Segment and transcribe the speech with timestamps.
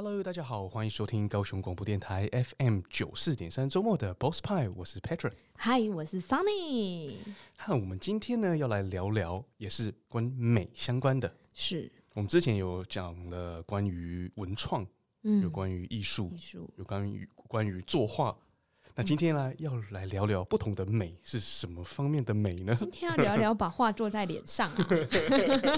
[0.00, 5.32] Hello，大家好，欢迎收听高雄广播电台 FM 九四点三周末的 Boss Pie，，我是 Patrick。
[5.56, 7.16] Hi，我是 Sunny。
[7.56, 11.34] 哈我们今天呢要来聊聊，也是跟美相关的。
[11.52, 14.86] 是我们之前有讲了关于文创，
[15.24, 18.38] 嗯，有关于艺术，艺术有关于关于作画。
[18.98, 22.74] 那今天呢，要来聊聊不同的美是什么方面的美呢？
[22.74, 24.88] 今天要聊聊把画做在脸上啊。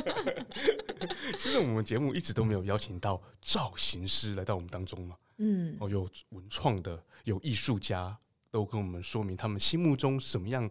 [1.36, 5.14] 其实我们节目一直都没有邀请到造型师来到我们当中嘛。
[5.36, 8.16] 嗯，哦，有文创的，有艺术家，
[8.50, 10.70] 都跟我们说明他们心目中什么样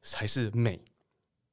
[0.00, 0.82] 才是美。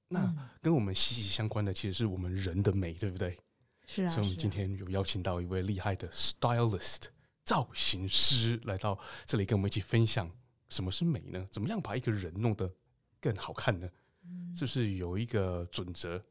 [0.08, 3.38] 那跟我们息息相关的，其实是我们人的美，对不对？
[3.86, 4.10] 是啊。
[4.10, 7.08] 所以我们今天有邀请到一位厉害的 stylist。
[7.44, 10.30] 造型师来到这里跟我们一起分享
[10.70, 11.48] 什么是美呢？
[11.52, 12.72] 怎么样把一个人弄得
[13.20, 13.90] 更好看呢？
[14.24, 16.22] 嗯、是不是有一个准则，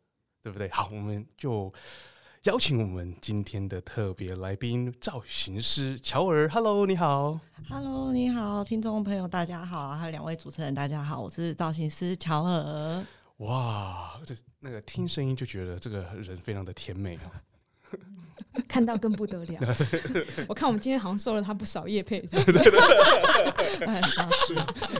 [0.40, 0.68] 对不对？
[0.70, 1.72] 好，我们就
[2.44, 6.48] 邀请我们今天的特别来宾造型师乔尔。
[6.48, 7.40] Hello，你好。
[7.68, 13.04] Hello，你好，听众朋友大家好，还有两位主持人大家好，我是造型师乔尔。
[13.38, 17.30] 哇，这那个听声音就觉得这个人非常的甜美哦。
[18.66, 19.76] 看到更不得了，
[20.48, 22.24] 我看我们今天好像收了他不少叶配，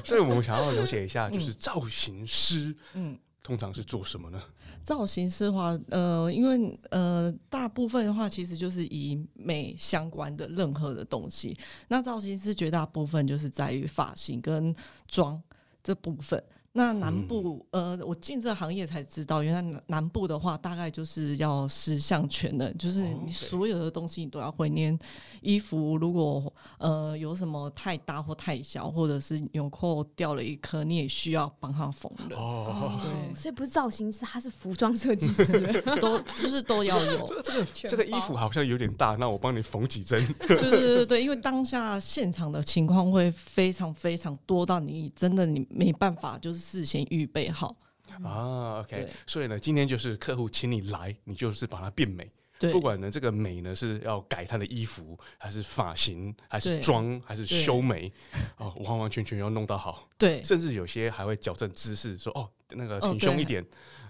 [0.05, 4.41] 所以我们想要了解一下，就是造型师，嗯，通常是做什么呢？
[4.85, 11.57] 造型师的话，呃，因为呃，大部分的话其实就是以美相关的任何的东西，
[11.89, 14.75] 那造型师绝大部分就是在于发型跟
[15.07, 15.43] 妆
[15.83, 16.43] 这部分。
[16.73, 24.69] 那南部，嗯、呃，我进这个行业才知道，原来南部的话，大概就是要十项全能，就是你所有的东西你都要会。
[24.69, 24.97] 连
[25.41, 32.37] 衣服如果呃有什么太大或太小，或者是纽扣掉了一颗，你也需要帮他缝的。
[32.37, 37.27] 哦，对，所以不是造型师，他是服装设计师， 都就是都要有。
[37.27, 40.25] 这个这个这个衣服好像有点大，那我帮你缝几针。
[40.47, 46.58] 对对对对对，因为当下现场的情况会非常非常多到你真的你没办法就是。
[46.59, 47.77] 事先预备好。
[48.25, 52.31] 啊，OK，所以呢，今天就是客户请你来，你就是把它变美。
[52.59, 58.13] 对，不管呢这个美呢是要改他的衣服，还是发型，还是妆，还是修眉，
[58.57, 60.09] 哦，完完全全要弄到好。
[60.19, 63.65] 对，甚至有些还会矫正姿势，说哦，那个挺胸一点，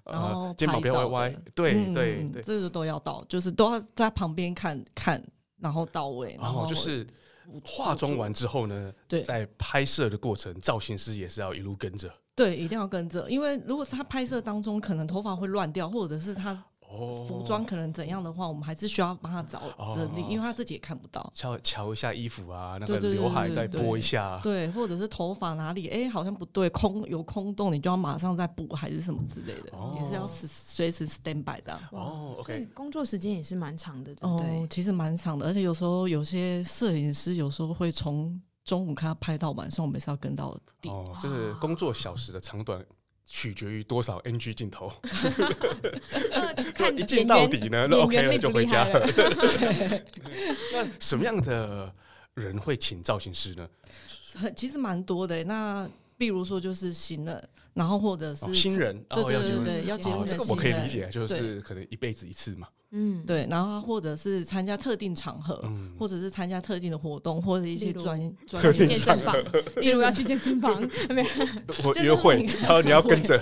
[0.05, 1.37] 呃肩膀不要歪歪。
[1.55, 2.23] 对对。
[2.33, 5.23] 对，这个都要到，就是都要在旁边看看，
[5.59, 7.07] 然后到位，然后就是。
[7.65, 12.13] 化妆完之后呢，对，在拍摄的过程，造型师也是要一路跟着。
[12.39, 16.65] 对，一定要跟着，因为如果是他拍摄当中可能头发会乱掉，或者是他。
[16.91, 19.61] 服装可能怎样的话，我们还是需要帮他找
[19.95, 21.31] 整理，因为他自己也看不到。
[21.35, 29.71] 瞧瞧一下衣服啊，那个刘海再拨一下，对，或者是头发哪里哎、欸、好像不对，空有空洞，你就要马上再补还是什么之类的，
[30.01, 31.79] 也是要随时 stand by 的。
[31.93, 40.91] 哦，OK，工作时间也是蛮长的，对，哦，其实蛮长的，而且有时候有些摄影师有时候会从中午看他拍到晚上，我们是要跟到底。
[40.91, 42.85] 哦，就是工作小时的长短。
[43.31, 44.91] 取决于多少 NG 镜头，
[46.97, 49.07] 一镜到底呢，那 OK 了就回家了。
[50.73, 51.95] 那什么样的
[52.33, 53.69] 人会请造型师呢？
[54.57, 55.45] 其实蛮多的。
[55.45, 55.87] 那
[56.19, 62.69] 比如说就是新人，然后或者是新人，对对对对，要结婚的新人，这个我可以理解，就是可能一辈子一次嘛。
[62.91, 69.37] 嗯，对，然后或者是参加特定场合，嗯、或者是参加特定的活动，或者一些专专业健身房，
[69.77, 70.81] 例如要去健身房，
[71.11, 71.29] 没有
[71.85, 73.39] 我约会，然后你要跟着，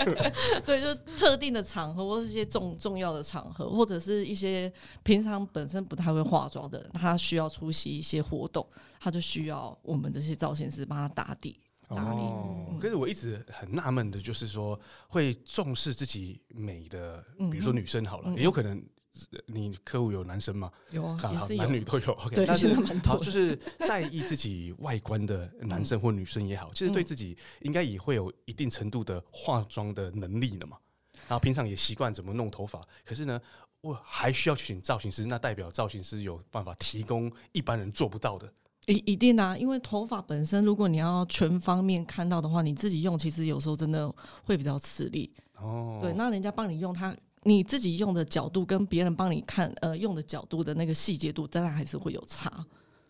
[0.64, 8.66] 对，就是特定的场合，或者一些重重要的场合，或者是一些平常本身不太会化妆的人，他需要出席一些活动，
[8.98, 11.60] 他就需要我们这些造型师帮他打底。
[11.88, 14.78] 哦，可是我一直很纳闷的，就是说
[15.08, 18.82] 会重视自己美的，比如说女生好了，也有可能
[19.46, 21.18] 你客户有男生嘛，有啊，
[21.56, 22.12] 男女都有。
[22.12, 22.72] OK，但是
[23.04, 30.76] 好，就是在意自己外观的男生 或女生也好，其实对自己应该也会有一定程度的化妆的能力了嘛。
[31.26, 33.40] 然后平常也习惯怎么弄头发，可是呢，
[33.80, 38.52] 我还需要请造型师，那代表造型师有办法提供一般人做不到的。
[38.88, 44.12] 一一定啊，因为头发本身，如果你要全方面看到的话，你自己用其实有时候真的
[44.44, 45.30] 会比较吃力。
[45.60, 52.50] 哦，对，那人家帮你用它，你自己用的角度跟别人帮你看，呃，用的角度的那个细节度，当然还是会有差。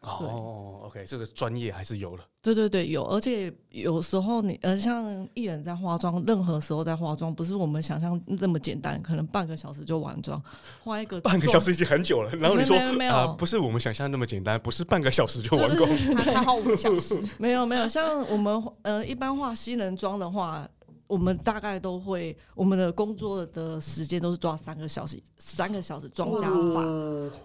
[0.01, 2.25] 哦，OK，这个专业还是有了。
[2.41, 10.41] 对对对，有，而且有时候你呃，像艺人在化妆，任何时候在化妆，不是我们想象那么简单，可能半个小时就完妆，
[10.83, 12.31] 化一个 半个小时已经很久了。
[12.37, 15.87] 然后你说啊、呃，不是我们想象那么简单，不是半个小时就完工，
[16.17, 17.19] 还好五个小时。
[17.39, 20.69] 没有没有，像我们呃一般化新人妆的话。
[21.09, 26.85] 我们大概都会，我们的工作的时间都是抓三个小时，三个小时妆加发。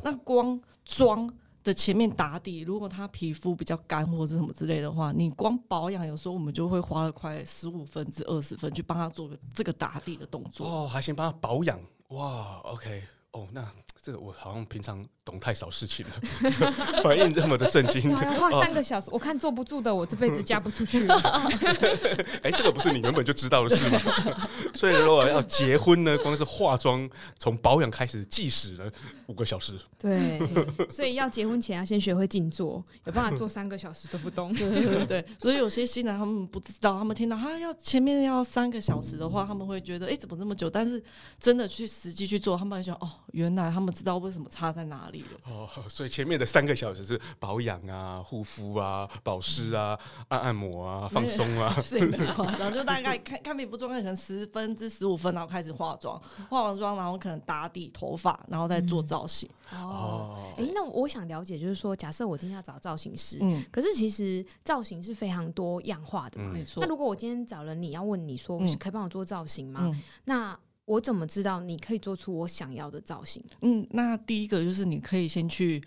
[0.03, 1.33] 那光妆
[1.63, 10.67] 的前面打底，如果他皮肤比较干或者什么之类的话，你光保养有时候我们就会花了快十五分至二十分去帮他做个这个打底的动作。
[10.67, 11.79] 哦，还先帮他保养，
[12.09, 13.65] 哇，OK，哦，那。
[14.05, 16.11] 这个我好像平常懂太少事情了，
[17.01, 18.15] 反应这么的震惊。
[18.15, 21.15] 花三个小时，哦、我看坐不住的，我这辈子嫁不出去了。
[22.43, 24.01] 哎、欸，这个不是你原本就知道的事吗？
[24.75, 27.09] 所以如果要结婚呢，光是化妆
[27.39, 28.91] 从保养开始计时了
[29.27, 29.79] 五个小时。
[29.97, 30.41] 对，
[30.89, 34.53] 所以要结婚前要先学会静坐，有办法坐三个小时都不动。
[34.53, 40.69] 对对对，所以有些新人他们不知道，他们听到他要前面要三个小时的话，他们会觉得哎、欸、怎么这么久？
[40.69, 41.01] 但是
[41.39, 43.93] 真的去实际去做，他们会想哦，原来他们。
[43.93, 45.39] 知道为什么差在哪里了。
[45.45, 49.97] 哦，所以前面的三个小时是保养啊、护肤啊、保湿啊、
[50.29, 59.49] 按按摩啊、 放松啊，是没夸张，就大概看看皮肤状态，可能十分至十五分，然后开始化妆，化完妆然后可能打底头发，然后再做造型。
[59.71, 66.63] 嗯、哦，哎、欸，那我想了解，就是说，假设我今天要找造型师，嗯，可是其实造型是非常多样化的嘛，没。
[66.63, 66.81] 错、嗯。
[66.81, 69.81] 那如果我今天找了你要问你说，可以帮我做造型吗？
[69.83, 73.43] 嗯、那我怎么知道你可以做出我想要的造型？
[73.61, 75.81] 嗯，那第一个就是你可以先去，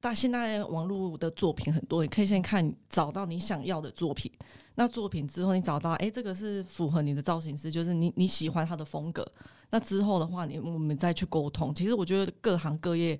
[0.00, 4.30] 但现在网络的作品很多，你可以先看找到你想要的作品。
[4.74, 9.26] 那作品之后，你找到哎、欸，这个是符合你的造型师，就是你你喜欢他的风格。
[9.70, 11.74] 那之后的话，你我们再去沟通。
[11.74, 13.18] 其实我觉得各行各业，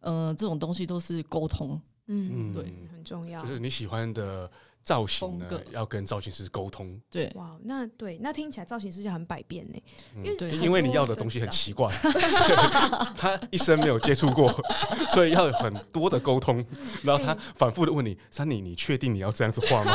[0.00, 1.80] 呃，这种东西都是沟通。
[2.06, 3.42] 嗯，对，很重要。
[3.42, 4.50] 就是你喜欢的。
[4.88, 6.98] 造型呢，要跟造型师沟通。
[7.10, 9.78] 对，哇，那对，那听起来造型师就很百变呢。
[10.24, 11.92] 因为因为你要的东西很奇怪，
[13.14, 14.50] 他一生没有接触过，
[15.12, 16.64] 所以要有很多的沟通。
[17.02, 19.92] 然后他反复的问你：“三妮，你确定你要这样子画吗？”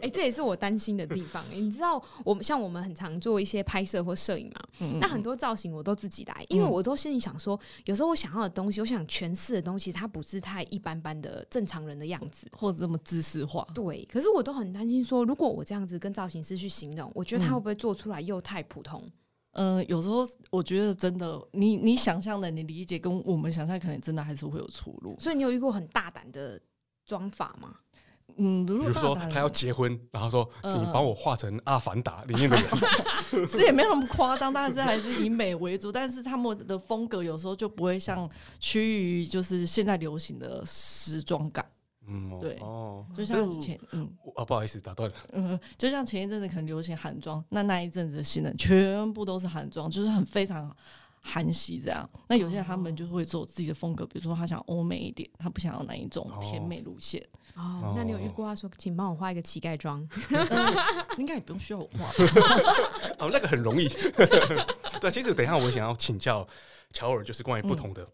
[0.00, 1.44] 哎，这也是我担心的地方。
[1.50, 13.65] 你知道，我们像我们很常做一些拍摄或摄影嘛，那很多造型我都自己来，因为我都心里想说，有时候我想要的东西，我想诠释的东西，它不是太一般般的正常人的样子，或者这么知识化。
[13.74, 19.02] 对，可是我都很担心说，如果我这样子跟造型师去形容，我觉得他会不会做出来又太普通？
[19.52, 25.16] 嗯、呃，有时候我觉得真的，你你想象的，你理解跟我们想象可能真的还是会有出入。
[25.18, 26.60] 所以你有遇过很大胆的
[27.04, 27.74] 妆法吗？
[28.38, 35.90] 嗯，如果说他要结婚，然后说你把我画成阿凡达里面的人， 是也没有那么夸张，但是还是以美为主。
[35.90, 38.28] 但是他们的风格有时候就不会像
[38.60, 41.64] 趋于就是现在流行的时装感。
[42.08, 45.16] 嗯，对，哦，就像前，嗯，啊，不好意思，打断了。
[45.32, 50.74] 嗯，就像前一阵子可能流行韩妆，那那一阵子的新人全部都是韩妆，就是很非常
[51.20, 52.08] 韩系这样。
[52.28, 57.20] 那有些人他们就会做自己的风格，比如说他想欧美一点，他不想要哪一种甜美路线。
[57.54, 60.06] 哦，哦，那你有遇过他说，请帮我画一个乞丐妆？
[61.18, 62.10] 应该也不用需要我画。
[63.18, 63.88] 哦，那个很容易。
[65.00, 66.46] 对，其实等一下我想要请教
[66.92, 68.06] 乔尔，就是关于不同的。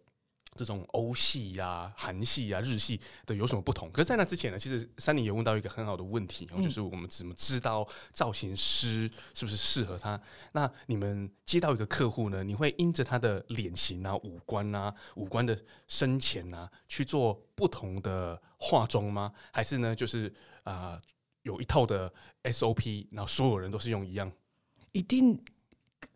[0.54, 3.90] 这种欧系呀、韩系呀、日系的有什么不同？
[3.90, 10.20] 可是，在那之前呢，其实珊妮也问到一个很好的问题，就是我们怎么知道造型师是不是适合他？
[10.52, 15.58] 那你们接到一个客户呢，你会因着他的脸型啊、五官啊、五官的
[15.88, 19.32] 深浅啊，去做不同的化妆吗？
[19.52, 20.32] 还是呢，就是
[20.64, 21.02] 啊、呃，
[21.44, 22.12] 有一套的
[22.44, 24.30] SOP，然后所有人都是用一样？
[24.92, 25.42] 一定。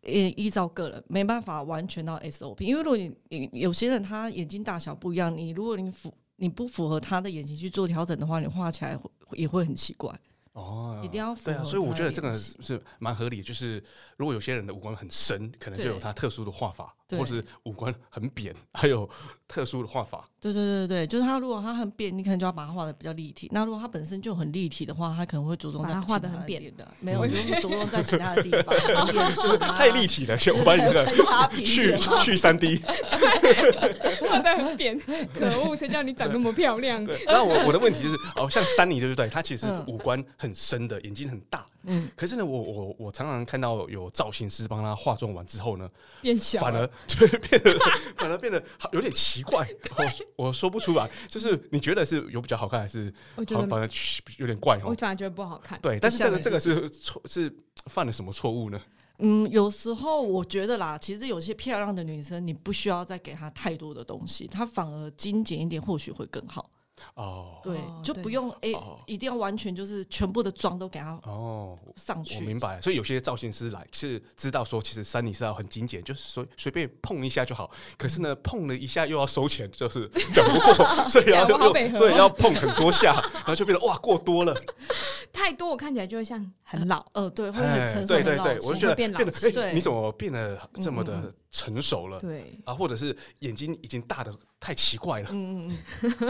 [0.02, 8.98] 也依照个人，没办法完全到 SOP，因为如果你你有些人他眼睛大小不一样，你如果你符你不符合他的眼睛去做调整的话，你画起来
[9.32, 10.14] 也会很奇怪。
[10.52, 13.42] 哦，一定要符合对啊，所以我觉得这个是蛮合理。
[13.42, 13.82] 就是
[14.16, 19.08] 如果有些人的五官很深，可能就有他特殊的画法，或是五官很扁，还有
[19.46, 20.28] 特殊的画法。
[20.40, 23.48] 对对对对，就是他如果他很扁，你可能就要把它画的比较立体。
[23.52, 28.74] 那如果他本身就很立体的话，他可能会着重在画的很扁的，没有，我觉得着重在其他的地方。
[29.76, 31.04] 太立体了，我把你这个
[31.64, 32.80] 去去三 D，
[34.28, 37.04] 画的很扁，可恶，谁叫你长那么漂亮？
[37.26, 39.28] 那我我的问题就是，哦，像珊妮对不对？
[39.28, 41.66] 她其实五官很深的，眼睛很大。
[41.86, 45.88] 嗯，可是呢，我我我常常看到有造型师帮她化妆完之后呢，
[46.20, 47.78] 变小，反而 就变得
[48.16, 49.66] 反而变得好 有点奇怪。
[50.36, 53.88] 我说不出来，就是你觉得是有比较好看，还是我觉得反而
[54.38, 54.78] 有点怪？
[54.84, 55.80] 我反而觉得不好看。
[55.80, 57.54] 对，但是这个这个是错，是
[57.86, 58.80] 犯了什么错误呢？
[59.18, 66.68] 嗯，有时候我觉得啦，其实有些漂亮的女生，你不需要再给她太多的东西，她反而精简一点或许会更好。
[67.14, 68.72] 哦，对，就不用哎，
[69.06, 72.36] 一定要完全就是全部的妆都给他哦上去。
[72.36, 77.70] 我明白，所以有些造型师来是知道说，其实三里是要很精简，就是随随便碰一下就好。
[77.96, 80.74] 可是呢，碰了一下又要收钱，就是讲不过，
[81.08, 81.46] 所以要
[81.96, 84.54] 所以要碰很多下，然后就变得哇过多了，
[85.32, 87.04] 太多我看起来就会像很老。
[87.12, 89.20] 呃，对，会很成熟，对对对，我就觉得变老。
[89.20, 92.20] 哎，你怎么变得这么的成熟了？
[92.20, 94.34] 对啊，或者是眼睛已经大的。
[94.58, 95.78] 太奇怪了，嗯嗯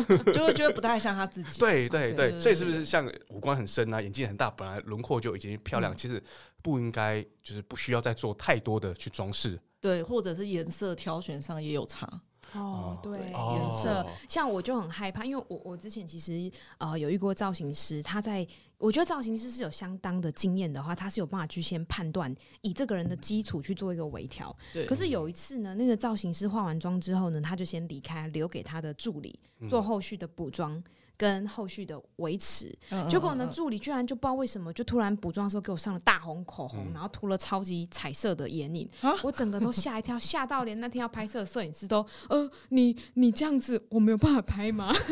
[0.08, 1.60] 嗯， 就会觉得不太像他自己。
[1.60, 6.22] 对对对，所以是不是像五官很深啊，眼睛很大，本来轮廓就已经漂亮，其实
[6.60, 9.58] 不应该就是不需要再做太多的去装饰。
[9.80, 12.06] 对，或者是颜色挑选上也有差。
[12.52, 18.46] 哦，对，颜色，像我就很害怕，因为我我之前其实呃有遇过造型师，他在。
[18.78, 24.54] 我觉得造型师是有相当的经验的话，他是有办法去先判断，以这个人的基础去做一个微调。
[24.72, 24.84] 对。
[24.84, 30.82] 可是有一次呢，那个造型师化完妆之后呢，他就先离开，留给他的助理做后续的补妆
[31.16, 32.76] 跟后续的维持。
[32.90, 44.92] 嗯、结果呢，助理居然就不知道为什么，就突然补妆的时候给我上了大红口红，嗯、然后涂了超级彩色的眼影，啊、我整个都吓一跳，吓到连那天要拍摄的摄影师都，呃，你你这样子我没有办法拍吗？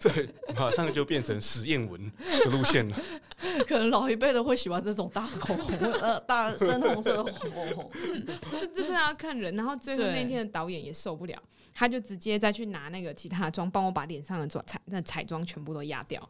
[0.00, 2.96] 对，马上就变成实验文的路线了。
[3.66, 7.90] 可能老一辈的会喜欢这种大口红，呃，大深红色的口红。
[8.50, 9.54] 这这真的要看人。
[9.54, 11.40] 然后最后那天的导演也受不了，
[11.72, 16.28] 他就直接再去拿那个其他的妆，帮我把脸上的妆彩那彩妆全部都压掉。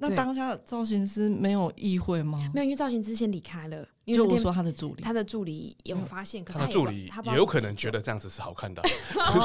[0.00, 2.38] 那当下造型师没有意会吗？
[2.54, 3.86] 没有，因为造型师先离开了。
[4.06, 8.82] 就我说他的助理，他的助理有发现，可是他的助理也有可能觉得这样子是好看的，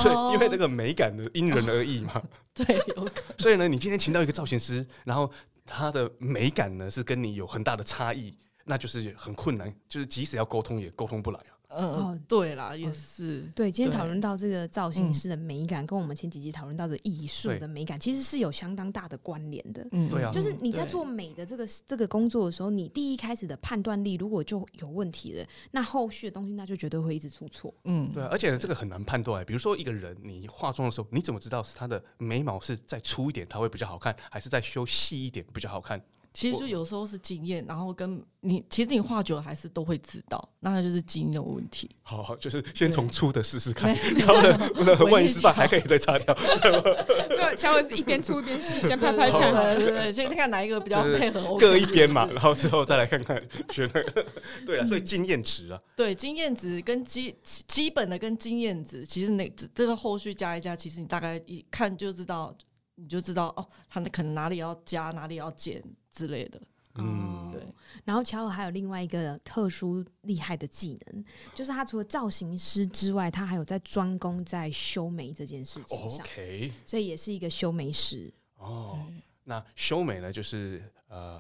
[0.02, 2.20] 所 以 因为那个美感的因人而异嘛。
[2.56, 3.38] 对，有可能。
[3.38, 5.30] 所以呢，你今天请到一个造型师，然后
[5.66, 11.54] 他的美感呢是跟你有很大的差异，那就是很困难，就是即使要沟通也沟通不来啊。
[11.76, 13.42] 嗯哦，对啦，也是。
[13.54, 19.86] 对，今天讨论到这个造型师的美感，跟我们前几集讨论到的艺术的美感，其实是有相当大的关联的。
[19.92, 20.32] 嗯，对啊。
[20.34, 27.74] 就是你在做美的这个这个工作的时候，你第一开始的判断力如果就有问题了，那后续的东西那就绝对会一直出错。
[27.84, 28.30] 嗯，对啊。
[28.32, 29.46] 而且呢，这个很难判断。
[29.46, 36.02] 比如说一个人，你化妆的时候，你怎么知道是他的眉毛是再粗一点他会比较好看，还是再修细一点比较好看？
[36.36, 41.90] 其实就有时候是经验，然后跟你其实你画久了还是都会知道，那它就是经验的问题。
[42.04, 46.36] 好，好，就是先从粗的试试看，然后呢，万一失败还可以再擦掉。
[47.30, 54.26] 没有，乔尔是一边粗一边细，先拍拍看，对对对，先看哪一个比较配合，各一边嘛，然后之后再来看看选哪个。
[54.66, 57.34] 对啊，所以经验值啊，对，经验值跟基
[57.66, 62.54] 基本的跟经验值，其实那这个后续加一加，其实你大概一看就知道。
[62.96, 66.62] 你就知道哦，他可能哪里要加，哪里要减之类的。
[66.98, 67.62] 嗯，对。
[68.06, 76.20] 然后乔尔还有另外一个特殊厉害的技能，就是他除了造型师之外，他还有在专攻在修眉这件事情上。
[76.26, 78.34] OK，所以也是一个修眉师。
[78.56, 79.06] 哦，
[79.44, 81.40] 那修眉呢，就是呃，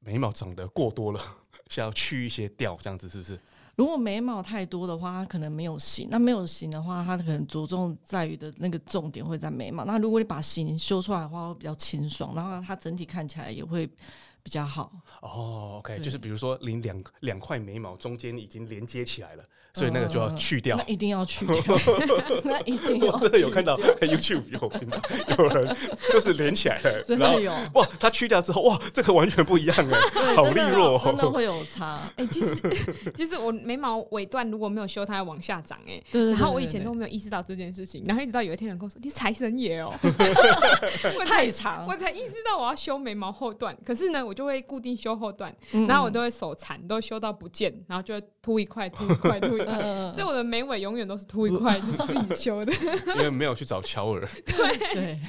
[0.00, 1.20] 眉毛长得过多了，
[1.70, 3.40] 需要去一些掉，这样子是不是？
[3.80, 6.08] 如果眉毛太多的话，它可能没有型。
[6.10, 9.86] 那没有型的话，它可能着重在于的那个重点会在眉毛。
[9.86, 13.86] 那如果你把型修出来的话，会比较清爽，然后它整体看起来也会
[14.42, 14.92] 比较好。
[15.22, 19.42] 哦，OK，就是比如说，你两两块眉毛中间已经连接起来了。
[19.72, 21.56] 所以那个就要去掉，那一定要去掉，
[22.44, 23.12] 那一定要。
[23.12, 25.00] 我真的有看到 YouTube 有频道
[25.38, 25.76] 有人
[26.12, 27.88] 就是连起来的， 真的有哇！
[27.98, 32.10] 他去掉之后，哇，这个完全不一样哎，好利落，哦真的会有差。
[32.16, 32.56] 哎，其实
[33.14, 36.02] 其实我眉毛尾段如果没有修，它要往下长哎。
[36.12, 39.92] 然后我以前都没有意识到这件事情，然后一直到有一天人跟我说：“你是财神爷哦。”
[41.28, 43.76] 太长，我才意识到我要修眉毛后段。
[43.84, 45.54] 可是呢，我就会固定修后段，
[45.86, 49.59] 然后我都会手残，都修到不见，然后就会秃一块，秃一块，秃。
[49.66, 52.72] 嗯， 所以我的眉尾永远都是秃一块， 就是自己修的。
[53.16, 54.28] 因为没有去找乔尔。
[54.46, 55.20] 对 对，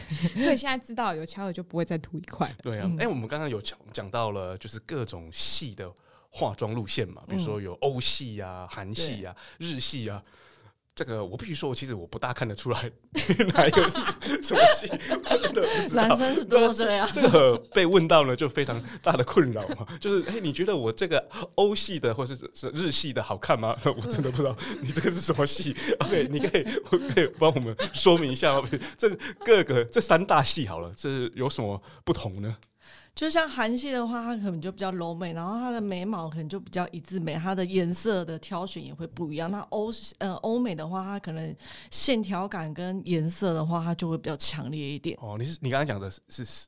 [0.44, 2.54] 所以现在知道有乔尔就不会再秃一块。
[2.62, 5.92] 对啊，哎，我们刚刚有讲讲到了，就是各种系的
[6.30, 10.22] 化妆路线嘛，比如说有欧系啊、韩系啊、日系啊。
[11.04, 12.92] 这个我必须说，其实我不大看得出来
[13.56, 13.98] 哪一个是
[14.44, 14.88] 什么戏，
[15.32, 16.08] 我真的不知道。
[16.08, 19.88] 男生是多这样，这个被问到了就非常大的困扰嘛。
[20.00, 23.76] 就是哎，你觉得我这个欧系的或是是日系的好看吗？
[23.84, 25.76] 我真的不知道你这个是什么戏。
[26.02, 26.64] OK，你可以
[27.16, 28.70] 可以帮我们说明一下吗？
[28.96, 29.10] 这
[29.44, 32.56] 各个这三大系好了，这有什么不同呢？
[33.14, 39.52] 就像韩系的话，它可能就比较柔美，然后它的眉毛可能就比较一字眉，它的颜色的挑选也会不一样。
[39.52, 41.56] 那欧呃欧美的话，它可能
[41.92, 45.18] 线条感跟颜色的话，它就会比较强烈一点。
[45.22, 46.66] 哦，你是你刚刚讲的是是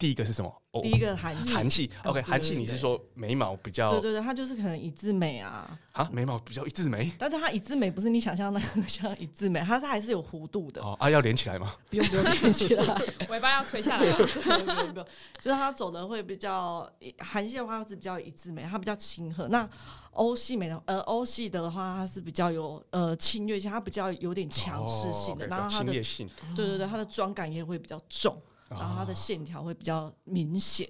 [0.00, 0.50] 第一个是什么？
[0.82, 3.90] 第一个韩韩系，OK，韩系你是说眉毛比较？
[3.90, 5.78] 对对对，它就是可能一字眉啊。
[5.92, 10.80] 啊，眉毛比较一字眉，但是它一字眉不是你想象的那个 像一字眉，它是还是有弧度的。
[10.80, 11.74] 哦啊，要连起来吗？
[11.90, 14.12] 不用不用连起来， 尾巴要垂下来。
[14.12, 14.64] 不用
[14.94, 15.06] 不用，
[15.38, 19.48] 就是它走的会比较韩系的话是比较一字眉，它比较亲和。
[19.48, 19.68] 那
[20.12, 28.40] 欧系眉的呃欧系的话，它是比较有呃侵略性，它比较有点强势性的，然后它的对对对，它的妆感也会比较重。
[28.70, 30.88] 然后他的线条会比较明显，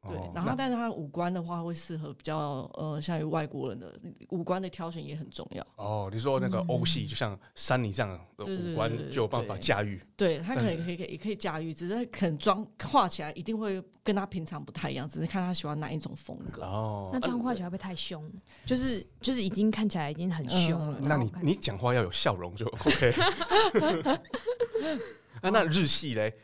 [0.00, 0.16] 哦、对。
[0.34, 3.94] 然后，但是他五官的话，会适合比较呃，像于外国人的
[4.30, 5.66] 五官的挑选也很重要。
[5.76, 10.02] 哦，你说那个欧系，就像珊妮这样的五官，就有办法驾驭。
[10.16, 16.62] 对，他可以可以可以也可以驾驭，只是可能妆画起来一定会跟他平常不太一样，只是看他喜欢哪一种风格。
[16.62, 18.26] 哦，那这样画起来会不会太凶？
[18.64, 20.98] 就是就是已经看起来已经很凶了。
[21.02, 23.12] 那你你讲话要有笑容就 OK。
[25.42, 26.34] 那 那日系嘞？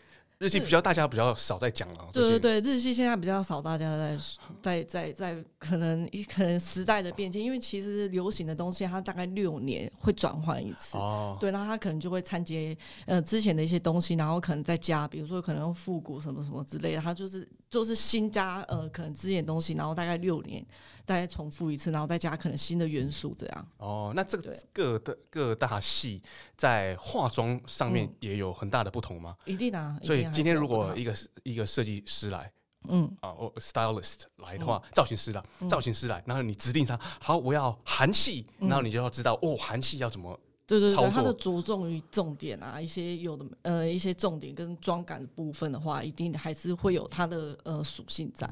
[0.43, 4.19] 日系比较大家比较少在讲了，对对对，日系现在比较少大家在
[4.61, 20.65] 在在在可能可能时代的变迁，因为其实流行的东西它大概六年会转换一次，哦，对，然后它可能就会参接呃之前的一些东西，然后可能再加，比如说可能复古什么什么之类的，它就是就是新加呃可能之前的东西，然后大概六年
[21.05, 23.69] 再重复一次，然后再加可能新的元素这样。
[23.77, 26.23] 哦，那这个各的各大系
[26.57, 29.37] 在化妆上面也有很大的不同吗？
[29.45, 30.29] 一定啊，所以。
[30.33, 32.51] 今天如果一个一个设计师来，
[32.89, 48.49] 嗯啊，哦，stylist 来的话，造型师啦，造型师来，然后你指定他，好，我要韩系，然后你就要知道，哦，韩系要怎么对对对，它的着重于重点啊，一些有的呃一些重点跟妆感的部分的话，一定还是会有它的呃属性在。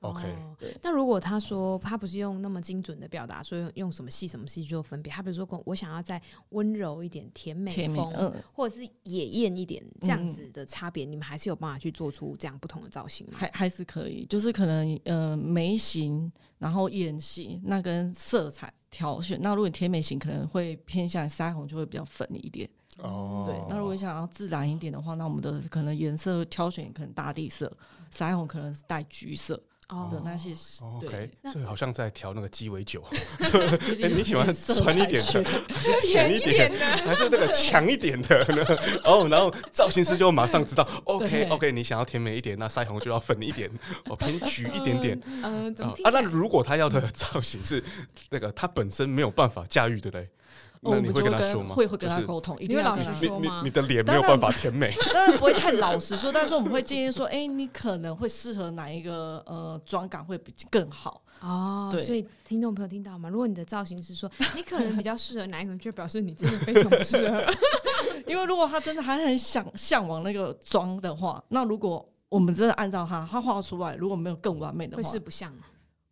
[0.00, 0.76] OK，对。
[0.82, 6.20] 那如果他说他不是用那么精准的表达，说用用什么系什么系做分别，他比如说我想要再
[6.50, 13.34] 温柔一点、甜美风，嗯、或者是野艳一点这样子的差别，嗯、你们还是有办法去做出这样不同的造型吗？
[13.38, 19.38] 还还是可以，就是可能呃眉形，然后眼型，那跟色彩挑选。
[19.40, 22.68] 那如果你甜美型可能会偏向腮红，就会比较粉一点。
[22.98, 23.56] 哦，对。
[23.68, 27.74] 那如果你想要自然一点的话，那我们的可能颜色挑选可能大地色，
[28.12, 29.60] 腮红可能是带橘色。
[30.10, 30.50] 的那些
[30.96, 33.02] ，OK，所以好像在调那个鸡尾酒。
[34.02, 38.64] 哎，你喜欢酸一点的，还是甜一点的，还是那个强一点的呢？
[39.04, 43.70] 哦，然后造型师就马上知道， OK，OK，你想要甜美一点，那腮红就要粉一点，
[44.06, 45.20] 哦，偏橘一点点。
[45.42, 46.10] 嗯，怎么啊？
[46.12, 47.82] 那如果他要的造型是
[48.30, 50.28] 那个他本身没有办法驾驭的嘞？
[50.28, 50.41] 那
[50.82, 51.74] 你会跟他说吗？
[51.76, 53.60] 会会跟他沟通，一定要老实说吗？
[53.62, 61.88] 你你的脸没有办法甜美，当然不会太老实说， 但是我们会建议说，哎，你可能会适合哪一个呃妆感会比更好哦。
[61.92, 63.28] 对，所以听众朋友听到吗？
[63.28, 67.44] 如果你的造型师说你可能比较适合哪一种，就表示你真的非常不适合。
[68.26, 75.52] 因为如果他真的还很想向往那个妆的话，那如果我们真的按照他他画出来，如果没有更完美的话，会是不像，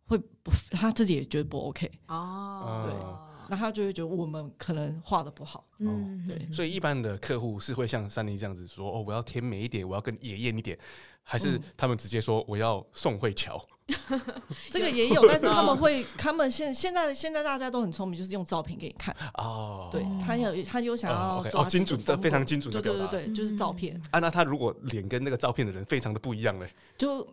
[0.07, 2.85] 会不他自己也觉得不 OK 哦。
[2.85, 3.30] 对。
[3.51, 10.79] 那他就会觉得我们可能画的不好，嗯，对，所以一般的客户是会像三妮这样子说，哦，我要甜美一点，我要更野艳一点，
[11.21, 13.61] 还是他们直接说我要宋慧乔？
[14.71, 19.13] 这个也有，但是他们会，他们现现在现在大家都很聪明，就是用照片给你看。
[19.33, 24.01] 哦，对他有他有想要哦精准，这非常精准的表达，对对对，就是照片。
[24.11, 27.27] 啊，那他如果脸跟那个照片的人非常的不一样嘞，就。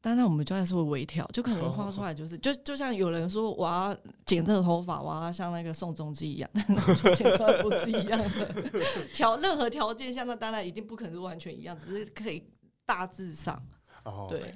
[0.00, 6.48] 但那我们就还是会微调，就可能画出来就是，就就像有人说我要剪这个头发，我要像那个宋仲基一样，
[7.16, 8.54] 剪出来不是一样的。
[9.12, 12.44] 调任何条件下，那当然一定不可能是完全一样，只是可以
[12.86, 13.60] 大致上。
[14.04, 14.54] 哦，对，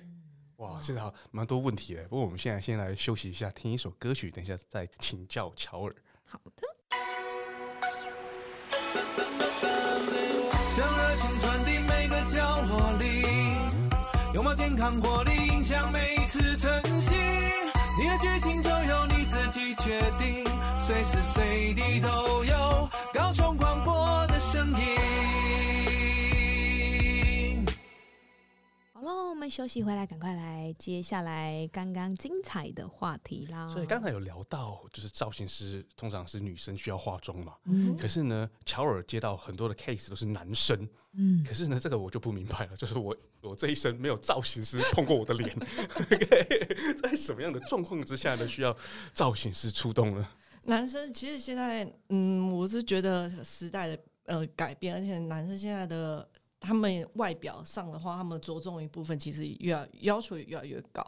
[0.56, 2.04] 哇，现在好蛮多问题哎。
[2.04, 5.96] 不过我们现在先来休息一下，听一首歌曲，等一下再请教乔尔。
[6.24, 6.66] 好的。
[14.42, 17.14] 拥抱健康活力，影响每次晨曦。
[17.96, 20.44] 你的剧情就由你自己决定，
[20.80, 25.81] 随时随地都有高雄广播的声音。
[29.04, 33.66] 我们休息回来，赶快来接下来刚刚精彩的话题啦。
[33.66, 37.54] 所以刚才有聊到，就是造型师通常是女生需要化妆嘛。
[37.64, 37.96] 嗯。
[37.96, 40.88] 可是呢，乔尔接到很多的 case 都是男生。
[41.14, 41.44] 嗯。
[41.44, 45.52] 可是呢，这个我就不明白了，就是我我这一生没有造型师碰过我的脸。
[47.02, 48.76] 在什么样的状况之下呢，需要
[49.12, 50.28] 造型师出动呢？
[50.62, 56.28] 男生其实现在，嗯，我是觉得时代的呃改变，而且男生现在的。
[56.62, 61.04] 他们外表上的话，他们着重一部分其实越要求越来越高。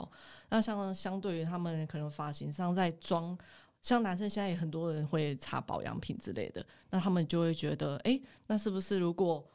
[0.48, 3.38] 那像相对于他们可能发型上在妆，
[3.80, 9.46] 像男生现在也很多人会擦保养品之类的，那他们就会觉得，哎、那是不是如果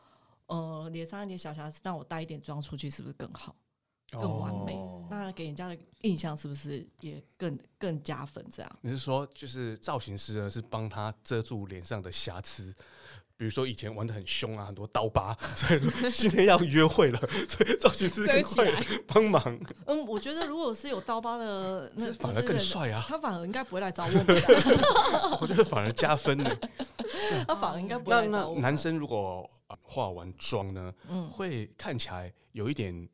[0.47, 3.53] 呃脸上一点小瑕疵，那我带一点妆出去，是不是更好？
[4.11, 8.43] 更完美，哦、那给人家的印象是不是也更更加分？
[8.51, 12.73] 这样你是说，就是造型师呢，是帮他遮住脸上的瑕疵，
[13.37, 19.59] 比如说以前玩的很凶啊，很多刀疤， 所以今天要约会了，所以造型师更快帮忙。
[19.85, 24.11] 嗯，我觉得如果是有刀疤的，那反而更帅啊，他反而应该不会来找我。
[25.41, 26.49] 我觉得反而加分呢，
[27.47, 28.61] 他反而应该不会来找我们。
[28.61, 29.47] 那那男生如果
[29.83, 33.07] 化完妆呢，嗯，会看起来有一点。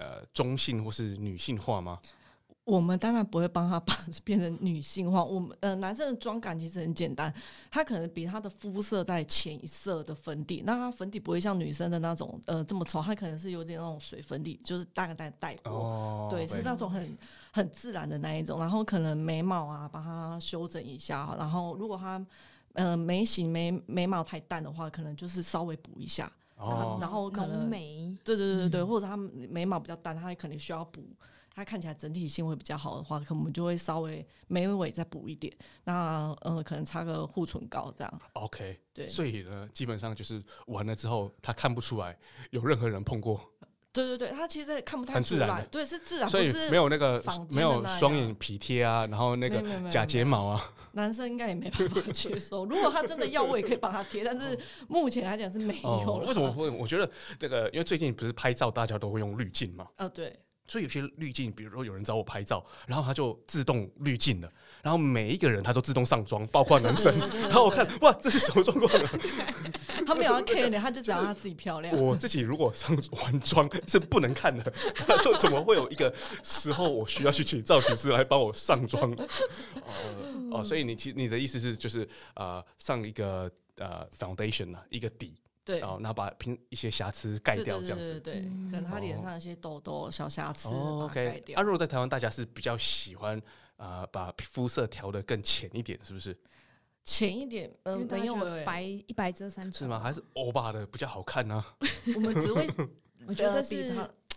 [0.00, 2.00] 呃，中性或是女性化吗？
[2.64, 5.24] 我们当然不会帮他把变成女性化。
[5.24, 7.32] 我们呃，男生的妆感其实很简单，
[7.70, 17.18] 他可能比他的肤色再浅一色的粉底，那他粉底不会像女生的那种呃这么稠，他可能是有点那种水粉底，就是大概带带过，哦、对，是那种很
[17.50, 18.60] 很自然的那一种。
[18.60, 21.34] 然后可能眉毛啊，把它修整一下。
[21.36, 22.24] 然后如果他
[22.74, 26.30] 呃眉形眉眉毛太淡的话，可能就是稍微补一下。
[26.60, 31.02] 哦，然后可能眉，对对对对，或者他眉毛比较淡，他可能需要补，
[31.54, 35.50] 他看起来整体性会比较好的话，可能我们就会稍微眉尾再补一点。
[35.84, 38.20] 那呃，可能擦个护唇膏这样。
[38.34, 42.16] OK，对，所以呢，基本上就是完了之后，他看不出来
[42.50, 43.49] 有任何人碰过。
[43.92, 52.64] 对对对，他其实也看不太出来，对，是自然，所以没有那个没有双眼皮贴啊，然后那个假睫毛啊，男生应该也没办法 接受。
[52.66, 56.22] 如果他真的要，我也可以帮他贴，但是目前来讲是没有。
[56.26, 56.70] 为什么会？
[56.70, 64.52] 我觉得那个，因为最近不是拍照大家都会用滤镜嘛，哦，对，所以有些滤镜，比如说有人找我拍照，然后他就自动滤镜了。
[64.82, 67.16] 然后每一个人他都自动上妆，包括男生。
[67.42, 68.90] 然后我看，哇，这是什么状况？
[70.06, 71.94] 他没有要 care 的，他就只要他自己漂亮。
[72.00, 74.72] 我自己如果上完妆是不能看的，
[75.06, 76.12] 他说怎么会有一个
[76.42, 79.12] 时候我需要去请造型师来帮我上妆？
[79.12, 88.40] 哦哦，所以你其实你的意思是就是呃上一个呃 foundation 啊，一个底，对，然后把平一些瑕疵盖掉，这样子，对，
[88.70, 91.44] 可能他脸上一些痘痘、小瑕疵，OK。
[91.54, 93.40] 啊，如果在台湾，大家是比较喜欢。
[93.80, 96.36] 啊、呃，把肤色调得更浅一点，是不是？
[97.04, 99.98] 浅一点，嗯，没有白一白遮三丑是吗？
[99.98, 101.76] 还是欧巴的比较好看呢、啊？
[102.14, 102.66] 我们只会，
[103.26, 103.96] 我觉得是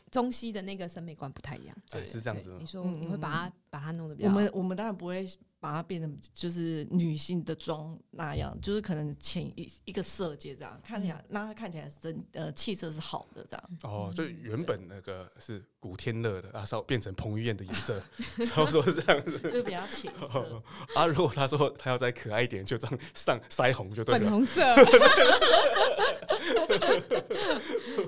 [0.09, 1.75] 中西的那个审美观不太一样。
[1.89, 2.55] 对，是这样子。
[2.59, 4.35] 你说你会把它、嗯、把它弄得比较好？
[4.35, 5.27] 我们我们当然不会。
[5.63, 13.69] 把它变成就是女性的妆那样，就是可能浅一一个色阶这样，看起来让它看起来真呃气色是好的这样。
[13.83, 18.01] 哦，就原本那个是古天乐的，啊，稍变成彭于晏的颜色，
[18.49, 20.61] 差不多是这样子，就比较浅色。
[20.95, 24.21] 啊，如果他说他要再可爱一点，就这样上 腮红就对了。
[24.21, 24.61] 粉红色。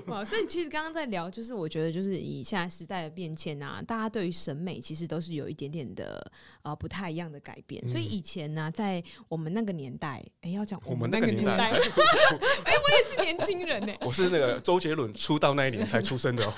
[0.06, 6.30] 哇，所以其实刚刚在聊，就是我觉得就是以现在时代的变迁啊，大家对于审美其实都是有一点点的
[6.62, 7.40] 呃不太一样的。
[7.46, 16.52] 改变，所以以前呢、啊，在我们那个年代，哎、欸，要讲我们那个年代，哎、欸，我也是年轻人呢、欸，我是那个周杰伦出道那一年才出生的、喔。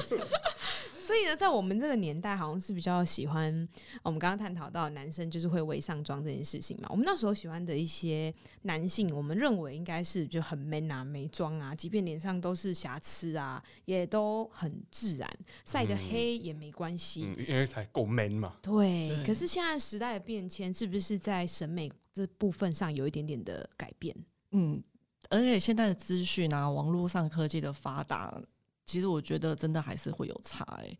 [1.06, 3.68] 所以呢，在我们这个年代，好像是比较喜欢
[4.02, 6.88] 我们刚刚探讨到男生就是会微上妆这件事情嘛。
[6.90, 15.30] 我们那时候喜欢的一些男性，我们认为应该是就很 man 啊，没妆啊，即便脸上都是瑕疵啊，也都很自然，
[15.64, 18.56] 晒得黑也没关系、嗯嗯，因为才够 man 嘛。
[18.60, 19.24] 对，对。
[19.24, 24.12] 可是现在时代的变迁，是不是在审美这部分上有一点点的改变？
[24.50, 24.82] 嗯，
[25.30, 28.42] 而且现在的资讯啊，网络上科技的发达。
[28.86, 30.98] 其实我觉得真的还是会有差哎、欸，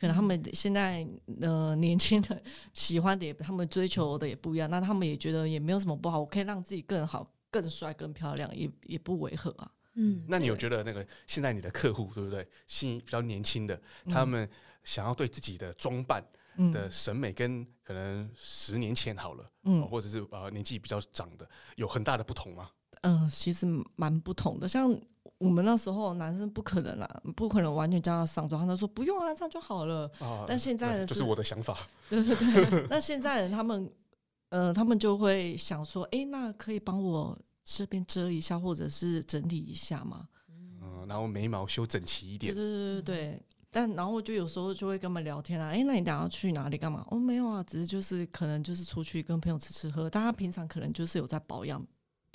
[0.00, 1.06] 可能他们现在
[1.40, 9.70] 呃年轻人喜欢的也，他们追求的也不一样，那他们也觉得也没有什么不好，我可以让自己更好、更帅、更漂亮，也也不违和啊。
[9.94, 12.46] 嗯，那你有觉得那个现在你的客户对不对？
[12.66, 14.48] 新比较年轻的，他们
[14.84, 16.22] 想要对自己的装扮
[16.72, 22.70] 的审美跟可能十年前好了，嗯，或者是呃年纪比较长的有很大的不同吗？
[23.02, 24.98] 嗯、呃，其实蛮不同的，像。
[25.38, 30.10] 我们那时候男生不可能啊，不可能完全叫他上妆，他都说不用啊，这样就好了。
[30.18, 31.86] 啊、但现在就是我的想法。
[32.08, 32.86] 对对对。
[32.88, 33.86] 那现在人他们，
[34.48, 40.26] 呃，他们就会想说，哎、欸，那可以帮我这边遮一下，或者是整理一下吗？
[40.48, 42.54] 嗯，然后眉毛修整齐一点。
[42.54, 43.42] 对对对对。
[43.70, 47.06] 但然后我就有时候就会跟他们聊天啊，哎、欸，那你等下去哪里干嘛？
[47.10, 51.86] 哦，没有啊，只是就是可能就是出去跟朋友吃吃喝，但他平常可能就是有在保养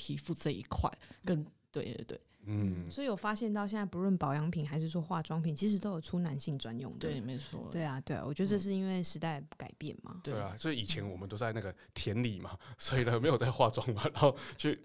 [0.02, 0.92] 皮肤这一块，
[1.24, 2.20] 跟对对对。
[2.45, 6.97] 嗯，所以有发现到现在，不论保养品还是说化妆品，其实都有出男性专用的。
[6.99, 7.69] 对，没错。
[7.71, 10.19] 对啊，对啊，我觉得这是因为时代改变嘛。
[10.23, 14.80] 对啊，所以以前我们都在那个田里嘛，所以呢没有在化妆嘛，然后去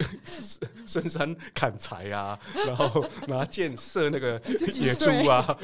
[0.87, 4.39] 深山砍柴啊，然后拿箭射那个
[4.75, 5.59] 野猪啊，